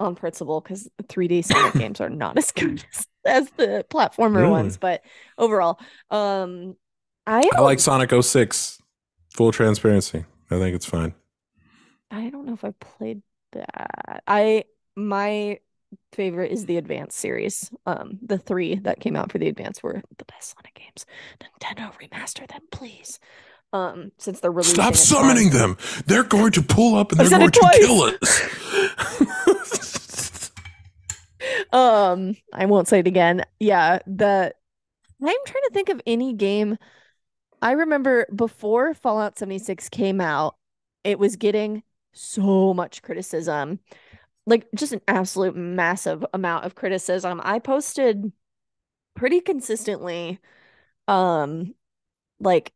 [0.00, 4.50] on principle because 3D Sonic games are not as good as, as the platformer Really?
[4.50, 4.78] ones.
[4.78, 5.04] But
[5.38, 6.76] overall, um,
[7.26, 8.78] I I like Sonic 06.
[9.30, 10.24] Full transparency.
[10.50, 11.14] I think it's fine.
[12.10, 14.22] I don't know if I played that.
[14.26, 14.64] I
[14.96, 15.60] my
[16.12, 17.70] favorite is the Advance series.
[17.86, 21.06] Um, the three that came out for the Advance were the best Sonic games.
[21.40, 23.18] Nintendo remaster them, please.
[23.72, 25.78] Um, since they're really Stop summoning them.
[26.06, 28.50] They're going to pull up and they're going to kill us.
[31.72, 33.44] Um, I won't say it again.
[33.58, 34.54] Yeah, the
[35.22, 36.76] I'm trying to think of any game.
[37.60, 40.56] I remember before Fallout 76 came out,
[41.04, 41.82] it was getting
[42.12, 43.80] so much criticism.
[44.46, 47.40] Like just an absolute massive amount of criticism.
[47.44, 48.32] I posted
[49.14, 50.40] pretty consistently
[51.08, 51.74] um
[52.40, 52.72] like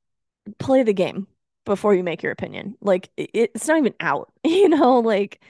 [0.59, 1.27] play the game
[1.67, 2.77] before you make your opinion.
[2.81, 5.43] Like it, it's not even out, you know, like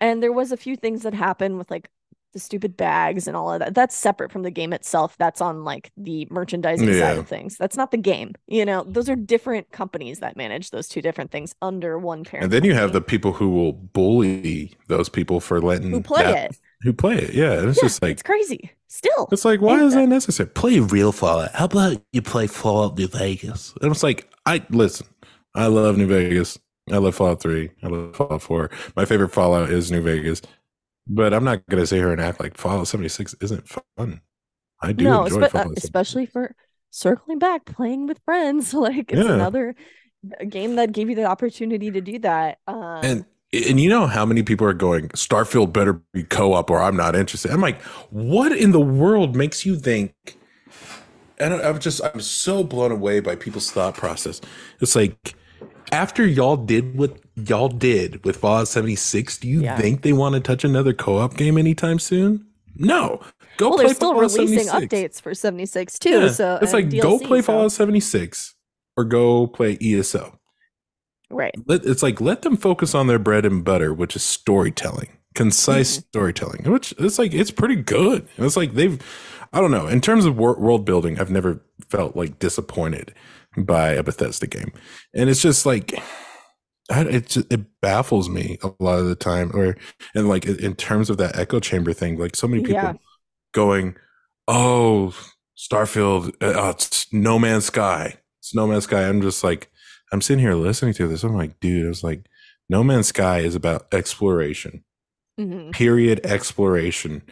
[0.00, 1.90] and there was a few things that happened with like
[2.32, 3.74] the stupid bags and all of that.
[3.74, 5.16] That's separate from the game itself.
[5.18, 7.56] That's on like the merchandising side of things.
[7.56, 8.34] That's not the game.
[8.46, 12.44] You know, those are different companies that manage those two different things under one parent.
[12.44, 16.22] and then you have the people who will bully those people for letting who play
[16.22, 16.56] that- it.
[16.82, 17.34] Who play it?
[17.34, 18.70] Yeah, and it's Yeah, just like it's crazy.
[18.88, 19.28] Still.
[19.30, 20.48] it's like why is the- that necessary?
[20.48, 21.52] Play real Fallout.
[21.54, 23.74] How about you play Fallout New Vegas?
[23.82, 25.06] And it's like I listen.
[25.54, 26.58] I love New Vegas.
[26.90, 27.70] I love Fallout Three.
[27.82, 28.70] I love Fallout Four.
[28.96, 30.40] My favorite Fallout is New Vegas.
[31.10, 34.22] But I'm not gonna sit here and act like Fallout 76 isn't fun.
[34.82, 35.84] I do no, enjoy espe- uh, Fallout 76.
[35.84, 36.54] especially for
[36.90, 38.74] circling back, playing with friends.
[38.74, 39.34] Like it's Yeah.
[39.34, 39.74] another
[40.48, 42.58] game that gave you the opportunity to do that.
[42.68, 46.80] Um, And and you know how many people are going Starfield better be co-op or
[46.80, 47.50] I'm not interested.
[47.50, 50.14] I'm like, what in the world makes you think?
[51.38, 54.40] And I'm just I'm so blown away by people's thought process.
[54.80, 55.34] It's like
[55.92, 59.76] after y'all did what y'all did with Fallout 76, do you Yeah.
[59.78, 62.46] think they want to touch another co-op game anytime soon?
[62.76, 63.20] No.
[63.56, 64.72] Go well, play they're still Fallout releasing 76.
[65.18, 66.10] updates for 76 too.
[66.22, 66.28] Yeah.
[66.30, 68.54] So it's like go play so- Fallout 76
[68.96, 70.36] or go play ESO.
[71.32, 71.54] Right.
[71.66, 75.96] let, it's like let them focus on their bread and butter, which is storytelling, concise
[75.98, 76.06] Mm-hmm.
[76.08, 76.64] storytelling.
[76.64, 78.26] Which it's like it's pretty good.
[78.36, 79.00] It's like they've,
[79.52, 83.14] I don't know, in terms of wor- world building, I've never felt like disappointed
[83.56, 84.72] by a Bethesda game,
[85.14, 85.94] and it's just like.
[86.92, 89.76] It just, it baffles me a lot of the time, or
[90.16, 92.94] and like in- terms of that echo chamber thing, like so many people Yeah.
[93.54, 93.94] going,
[94.48, 95.14] "Oh,
[95.56, 99.70] Starfield, uh, uh, it's No Man's Sky, it's No Man's Sky." I'm just like,
[100.10, 101.22] I'm sitting here listening to this.
[101.22, 102.26] I'm like, dude, I was like,
[102.68, 104.82] No Man's Sky is about exploration,
[105.38, 105.70] Mhm.
[105.70, 107.22] period, exploration.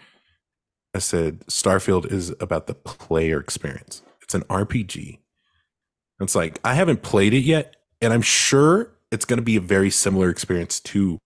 [0.95, 4.03] I said, Starfield is about the player experience.
[4.23, 5.19] It's an RPG.
[6.21, 9.61] It's like, I haven't played it yet, and I'm sure it's going to be a
[9.61, 11.19] very similar experience to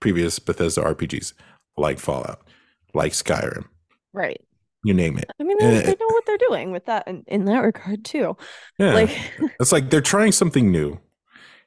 [0.00, 1.32] previous Bethesda RPGs
[1.76, 2.42] like Fallout,
[2.94, 3.64] like Skyrim,
[4.12, 4.40] Right.
[4.84, 5.30] you name it.
[5.40, 8.04] I mean, they, Uh, they know what they're doing with that in, in that regard
[8.04, 8.36] too.
[8.78, 8.92] Yeah.
[8.94, 9.10] Like,
[9.60, 10.98] It's like they're trying something new.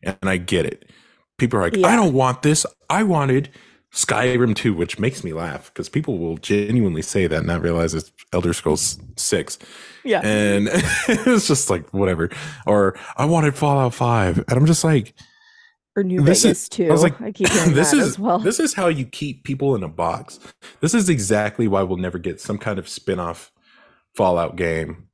[0.03, 0.89] and I get it.
[1.37, 1.87] People are like, Yeah.
[1.87, 2.65] I don't want this.
[2.89, 3.49] I wanted
[3.93, 7.93] Skyrim 2, which makes me laugh because people will genuinely say that and not realize
[7.93, 9.59] it's Elder Scrolls 6.
[10.03, 10.21] Yeah.
[10.25, 10.67] And
[11.07, 12.29] it's just like, whatever.
[12.65, 14.39] Or I wanted Fallout 5.
[14.39, 15.13] And I'm just like,
[15.95, 16.87] or New this is- Vegas too.
[16.87, 18.39] I was like, I keep hearing this that is as well.
[18.39, 20.39] this is how you keep people in a box.
[20.81, 23.51] This is exactly why we'll never get some kind of spin-off
[24.15, 25.07] Fallout game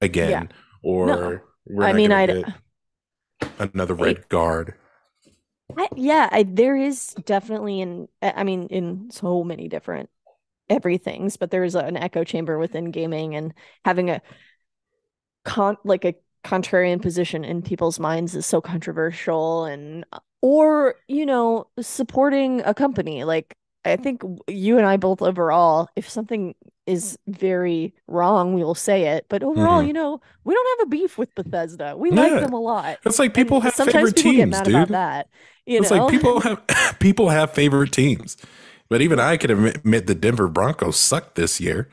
[0.00, 0.30] again.
[0.30, 0.56] Yeah.
[0.84, 1.82] Or No.
[1.84, 2.44] I mean, I'd-
[3.40, 4.74] get another I- Redguard.
[5.76, 10.10] I, yeah, I, there is definitely in I mean in so many different
[10.68, 13.54] everythings, but there's an echo chamber within gaming and
[13.84, 14.22] having a
[15.44, 16.14] con like a
[16.44, 20.04] contrarian position in people's minds is so controversial and
[20.40, 23.24] or you know supporting a company.
[23.24, 26.54] Like I think you and I both overall if something
[26.90, 29.88] is very wrong we will say it but overall Mhm.
[29.88, 33.18] you know we don't have a beef with Bethesda we like them a lot It's
[33.18, 34.74] like people and have sometimes favorite people get teams, mad dude.
[34.74, 35.28] about that
[35.66, 36.62] you it's know like people have
[37.00, 38.36] people have favorite teams.
[38.88, 41.88] But even I can admit, admit the Denver Broncos sucked this year.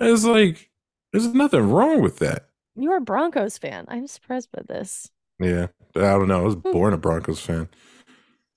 [0.00, 0.70] It's like
[1.12, 2.48] there's nothing wrong with that.
[2.74, 3.84] You're a Broncos fan.
[3.88, 5.10] I'm surprised by this.
[5.38, 6.40] Yeah, I don't know.
[6.40, 7.68] I was born a Broncos fan.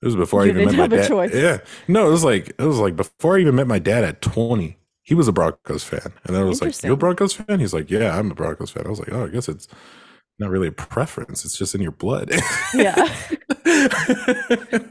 [0.01, 1.07] It was before I even met my dad.
[1.07, 1.33] choice.
[1.33, 4.21] Yeah, no, it was like it was like before I even met my dad at
[4.21, 4.77] twenty.
[5.03, 7.89] He was a Broncos fan, and I was like, "You're a Broncos fan?" He's like,
[7.91, 9.67] "Yeah, I'm a Broncos fan." I was like, "Oh, I guess it's
[10.39, 12.31] not really a preference; it's just in your blood."
[12.73, 13.07] Yeah.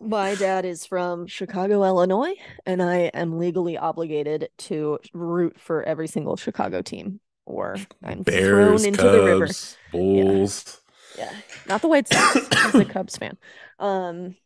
[0.00, 2.34] My dad is from Chicago, Illinois,
[2.66, 8.82] and I am legally obligated to root for every single Chicago team, or I'm Bears,
[8.82, 9.46] thrown into the river.
[9.46, 10.82] Cubs, Bulls.
[11.16, 11.32] Yeah,
[11.68, 12.34] not the White Sox.
[12.34, 13.38] He's a Cubs fan.
[13.78, 14.36] Um,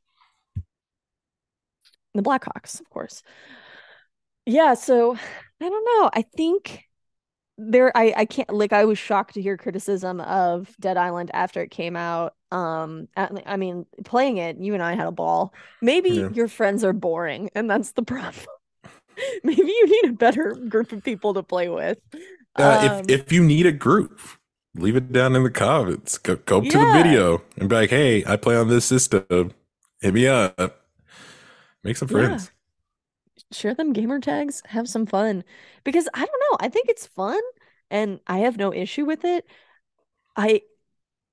[2.14, 3.22] the Blackhawks, of course.
[4.46, 5.14] Yeah, so
[5.60, 6.10] I don't know.
[6.14, 6.84] I think
[7.58, 11.62] there I I can't like I was shocked to hear criticism of Dead Island after
[11.62, 12.34] it came out.
[12.52, 15.54] Um, I, I mean, playing it, you and I had a ball.
[15.82, 16.30] Maybe Yeah.
[16.30, 18.46] your friends are boring, and that's the problem.
[19.44, 21.98] Maybe you need a better group of people to play with.
[22.58, 24.20] Uh, Um, if if you need a group,
[24.78, 26.18] leave it down in the comments.
[26.18, 29.52] Go, go to the video and be like, "Hey, I play on this system.
[30.00, 30.86] Hit me up.
[31.84, 32.40] Make some Yeah.
[32.40, 32.50] friends."
[33.52, 35.44] share them gamer tags, have some fun.
[35.84, 37.40] Because I don't know, I think it's fun
[37.90, 39.46] and I have no issue with it.
[40.36, 40.62] I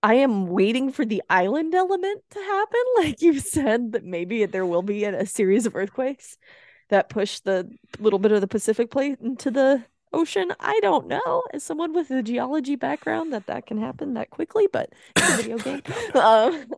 [0.03, 2.81] I am waiting for the island element to happen.
[2.99, 6.37] Like you said, that maybe there will be a, a series of earthquakes
[6.89, 7.69] that push the
[7.99, 9.85] little bit of the Pacific plate into the
[10.15, 10.53] ocean.
[10.59, 11.43] I don't know.
[11.53, 15.37] As someone with a geology background, that that can happen that quickly, but it's a
[15.37, 15.81] video game.
[16.15, 16.65] Um,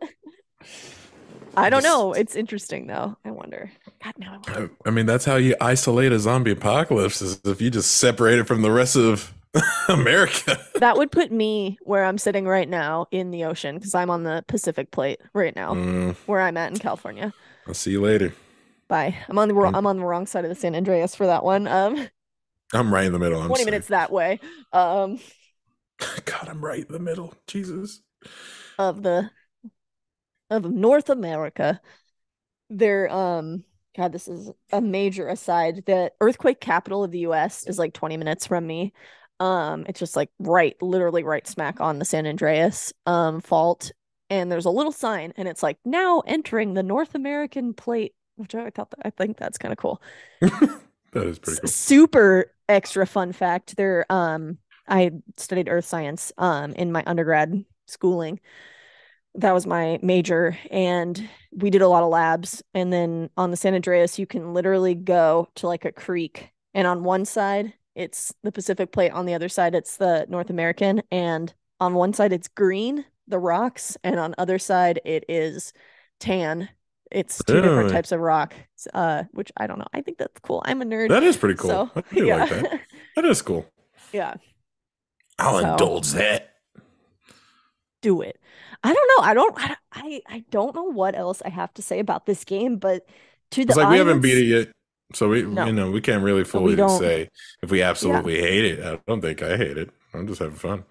[1.56, 2.14] I don't know.
[2.14, 3.18] It's interesting though.
[3.26, 3.72] I wonder.
[4.04, 4.72] God, now I wonder.
[4.86, 8.44] I mean, that's how you isolate a zombie apocalypse is if you just separate it
[8.46, 9.34] from the rest of
[9.90, 10.58] America.
[10.76, 14.22] That would put me where I'm sitting right now in the ocean because I'm on
[14.24, 17.34] the Pacific plate right now, Mm, where I'm at in California.
[17.68, 18.34] I'll see you later.
[18.88, 19.16] Bye.
[19.28, 19.74] I'm on the wrong.
[19.76, 21.68] I'm on the wrong side of the San Andreas for that one.
[21.68, 22.08] Um,
[22.74, 23.42] I'm right in the middle.
[23.42, 23.66] I'm 20 sorry.
[23.66, 24.40] minutes that way.
[24.74, 25.20] Um,
[26.26, 27.34] God, I'm right in the middle.
[27.48, 28.02] Jesus.
[28.78, 29.30] of the
[30.50, 31.82] of North America.
[32.70, 33.66] There, um,
[33.98, 35.86] God, this is a major aside.
[35.86, 37.66] The earthquake capital of the U.S.
[37.68, 38.94] is like 20 minutes from me.
[39.40, 43.92] Um, it's just like right, literally right smack on the San Andreas um fault.
[44.30, 48.56] And there's a little sign, and it's like now entering the North American plate, which
[48.56, 50.02] I thought I think that's kind of cool.
[51.12, 51.74] That is pretty S- cool.
[51.74, 53.76] Super extra fun fact.
[53.78, 54.58] There, um,
[54.88, 58.40] I studied earth science um in my undergrad schooling.
[59.36, 62.64] That was my major, and we did a lot of labs.
[62.74, 66.88] And then on the San Andreas, you can literally go to like a creek, and
[66.88, 71.02] on one side it's the Pacific Plate, on the other side it's the North American,
[71.12, 75.74] and on one side it's green, the rocks, and on other side it is
[76.20, 76.70] tan.
[77.12, 78.54] It's two different types of rock,
[78.94, 79.88] uh, which I don't know.
[79.94, 80.62] I think that's cool.
[80.66, 81.10] I'm a nerd.
[81.10, 81.70] That is pretty cool.
[81.70, 82.36] So, I do yeah.
[82.38, 82.82] like that.
[83.16, 83.66] That is cool.
[84.14, 84.36] yeah,
[85.40, 86.54] I'll So- indulge that.
[88.02, 88.40] do it.
[88.84, 89.24] I don't know.
[89.24, 89.58] I don't.
[89.92, 93.08] I, I don't know what else I have to say about this game, but
[93.52, 94.68] to the It's like we haven't beat it yet.
[95.14, 95.66] So we, No.
[95.66, 97.30] you know, we can't really fully say
[97.64, 98.84] if we absolutely hate it.
[98.86, 99.90] I don't think I hate it.
[100.14, 100.84] I'm just having fun.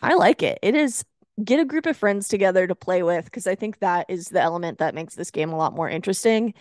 [0.00, 0.58] I like it.
[0.62, 1.04] It is
[1.42, 4.40] get a group of friends together to play with because I think that is the
[4.40, 6.54] element that makes this game a lot more interesting.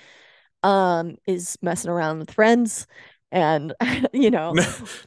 [0.64, 2.88] Um, is messing around with friends,
[3.32, 3.74] and
[4.14, 4.54] you know,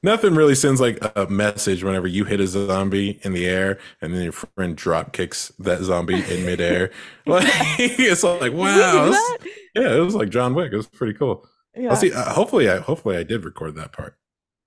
[0.03, 4.15] Nothing really sends like a message whenever you hit a zombie in the air and
[4.15, 6.91] then your friend drop kicks that zombie in midair.
[7.27, 7.45] Like
[7.79, 9.37] it's like wow, this-
[9.75, 10.73] yeah, it was like John Wick.
[10.73, 11.45] It was pretty cool.
[11.75, 11.91] Yeah.
[11.91, 12.13] I'll see.
[12.13, 14.17] Uh, hopefully, I hopefully I did record that part.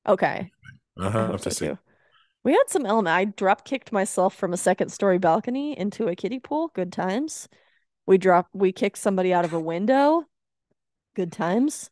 [0.05, 0.51] Okay.
[0.99, 1.67] uh-huh, hope Have to so see.
[1.67, 1.77] too.
[2.43, 3.13] We had some element.
[3.13, 6.71] I drop kicked myself from a second story balcony into a kiddie pool.
[6.73, 7.49] Good times.
[8.07, 8.47] We drop.
[8.53, 10.25] We kicked somebody out of a window.
[11.15, 11.89] Good times.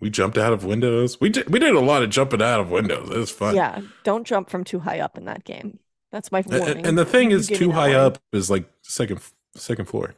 [0.00, 1.20] We jumped out of windows.
[1.20, 3.08] We did we did a lot of jumping out of windows.
[3.10, 3.54] It was fun.
[3.56, 5.78] Yeah, don't jump from too high up in that game.
[6.10, 6.78] That's my warning.
[6.78, 9.20] And, and the thing is, too high up is like second
[9.54, 10.14] second floor,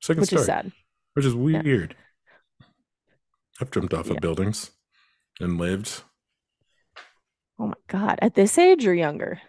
[0.00, 0.72] second which story, is sad.
[1.14, 1.94] which is weird.
[3.60, 4.14] I've jumped off Yeah.
[4.14, 4.70] of buildings
[5.40, 6.02] and lived
[7.58, 8.18] Oh my god!
[8.22, 9.40] At this age or younger?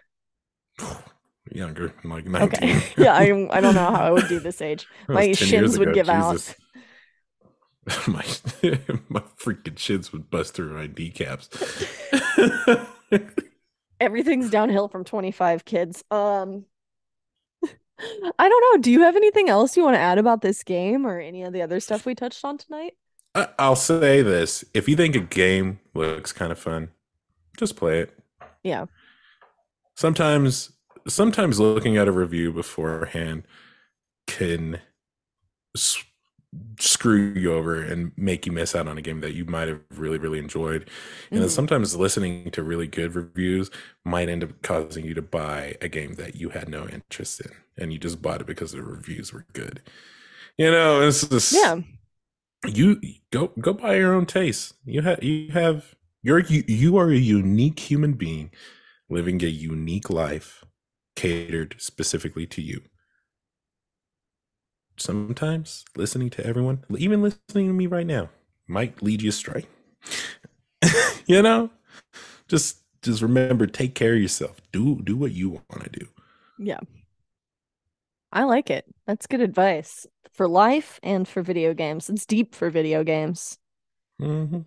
[1.52, 2.76] younger, like nineteen.
[2.76, 2.82] Okay.
[2.96, 4.86] yeah, I I don't know how I would do this age.
[5.08, 6.54] My was 10 years shins would ago, give out.
[8.08, 8.24] My
[9.08, 11.48] my freaking shins would bust through my kneecaps.
[14.00, 16.04] Everything's downhill from 25 kids.
[16.10, 16.64] Um
[18.38, 18.82] I don't know.
[18.82, 21.52] Do you have anything else you want to add about this game or any of
[21.52, 22.94] the other stuff we touched on tonight?
[23.34, 26.90] I- I'll say this: if you think a game looks kind of fun,
[27.56, 28.18] just play it.
[28.62, 28.86] Yeah.
[29.96, 30.72] Sometimes,
[31.08, 33.44] sometimes looking at a review beforehand
[34.26, 34.80] can
[35.76, 36.04] s-
[36.80, 39.80] screw you over and make you miss out on a game that you might have
[39.94, 40.88] really, really enjoyed.
[41.30, 41.52] And then Mhm.
[41.52, 43.70] sometimes listening to really good reviews
[44.04, 47.52] might end up causing you to buy a game that you had no interest in,
[47.76, 49.82] and you just bought it because the reviews were good.
[50.58, 51.80] You know, it's just Yeah.
[52.66, 53.00] you
[53.32, 54.74] go go by your own taste.
[54.86, 55.95] You have you have
[56.26, 58.50] you're you, you are a unique human being
[59.10, 60.64] living a unique life
[61.16, 62.82] catered specifically to you.
[64.98, 68.28] Sometimes listening to everyone, even listening to me right now,
[68.66, 69.66] might lead you astray.
[71.26, 71.70] you know,
[72.48, 74.56] just just remember, take care of yourself.
[74.72, 76.08] Do do what you want to do.
[76.58, 76.80] Yeah.
[78.32, 78.84] I like it.
[79.06, 82.10] That's good advice for life and for video games.
[82.10, 83.58] It's deep for video games.
[84.18, 84.66] hmm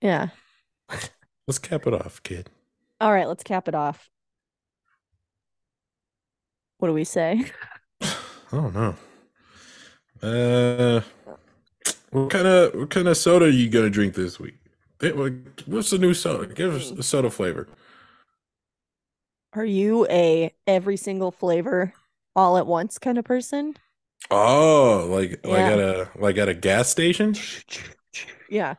[0.00, 0.28] Yeah.
[1.46, 2.50] Let's cap it off, kid.
[3.00, 4.08] All right, let's cap it off.
[6.78, 7.44] What do we say?
[8.02, 8.16] I
[8.50, 8.94] don't know.
[10.22, 11.00] Uh,
[12.10, 14.56] what kind of what kind of soda are you gonna drink this week?
[15.66, 16.52] What's the new soda?
[16.52, 17.68] Give us a soda flavor.
[19.52, 21.92] Are you a every single flavor
[22.34, 23.76] all at once kind of person?
[24.30, 27.34] Oh, like like at a like at a gas station?
[28.48, 28.76] Yeah.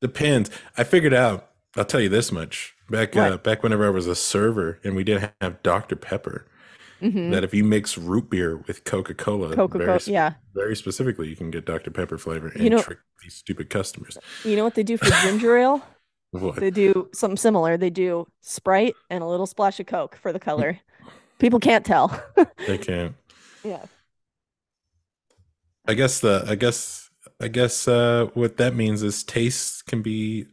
[0.00, 0.50] Depends.
[0.76, 1.50] I figured out.
[1.76, 2.74] I'll tell you this much.
[2.90, 6.46] Back uh, back whenever I was a server and we didn't have Dr Pepper,
[7.00, 10.00] hmm that if you mix root beer with Coca Cola, Coca Cola.
[10.06, 10.34] Yeah.
[10.54, 14.16] very specifically, you can get Dr Pepper flavor and You know- trick these stupid customers.
[14.44, 15.82] You know what they do for ginger ale?
[16.30, 16.56] What?
[16.56, 17.78] They do something similar.
[17.78, 20.78] They do Sprite and a little splash of Coke for the color.
[21.38, 22.08] People can't tell.
[22.66, 23.14] They can't.
[23.64, 23.86] yeah.
[25.86, 27.07] I guess the I guess
[27.40, 30.46] I guess uh, what that means is tastes can be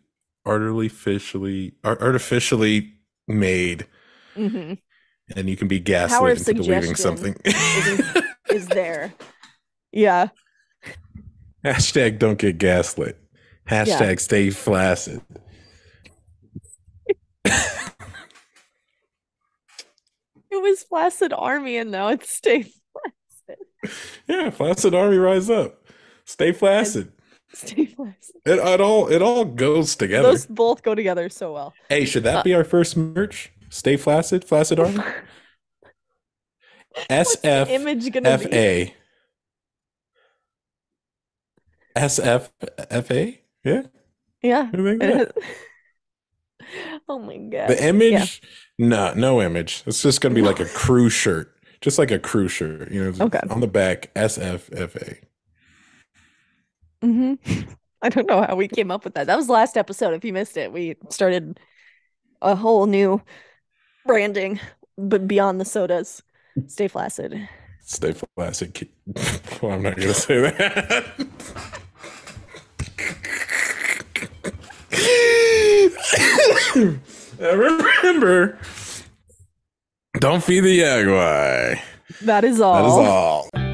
[0.46, 2.94] artificially artificially
[3.28, 3.88] made,
[4.36, 4.74] hmm
[5.36, 7.36] and you can be gaslit into believing something.
[7.44, 9.12] isn't- Is there.
[9.92, 10.28] Yeah.
[11.66, 13.18] Hashtag don't get gaslit.
[13.68, 15.22] Hashtag stay flaccid.
[20.52, 23.66] It was Flaccid Army and now it's Stay Flaccid.
[24.28, 25.85] Yeah, flaccid army rise up.
[26.26, 27.12] Stay flaccid.
[27.54, 28.36] Stay Flaccid.
[28.46, 30.30] It, it all it all goes together.
[30.30, 31.74] Those both go together so well.
[31.90, 33.52] hey, should that uh, be our first merch?
[33.70, 34.98] Stay flaccid, flaccid army.
[37.08, 38.94] What's SF image gonna be?
[41.96, 43.38] SFFA?
[43.64, 43.84] Yeah.
[44.42, 44.70] Yeah.
[44.74, 45.34] I think it that.
[45.38, 45.44] is.
[47.10, 47.70] oh my god.
[47.70, 48.42] The image?
[48.78, 49.84] No, no image.
[49.86, 51.52] It's just gonna be like a crew shirt.
[51.82, 52.92] Just like a crew shirt.
[52.92, 53.40] You know, Okay.
[53.50, 55.18] on the back, SFFA.
[57.02, 57.34] Hmm
[58.06, 59.26] I don't know how we came up with that.
[59.26, 60.14] That was the last episode.
[60.14, 61.60] If you missed it, we started
[62.40, 63.20] a whole new
[64.06, 64.60] branding,
[64.96, 66.22] but beyond the sodas.
[66.68, 67.50] Stay flaccid.
[67.82, 68.90] Stay flaccid.
[69.62, 71.06] Well, I'm not gonna say that.
[77.38, 78.58] And remember,
[80.20, 81.80] don't feed the Yao Guai.
[82.22, 82.76] That is all.
[82.76, 83.65] That is all.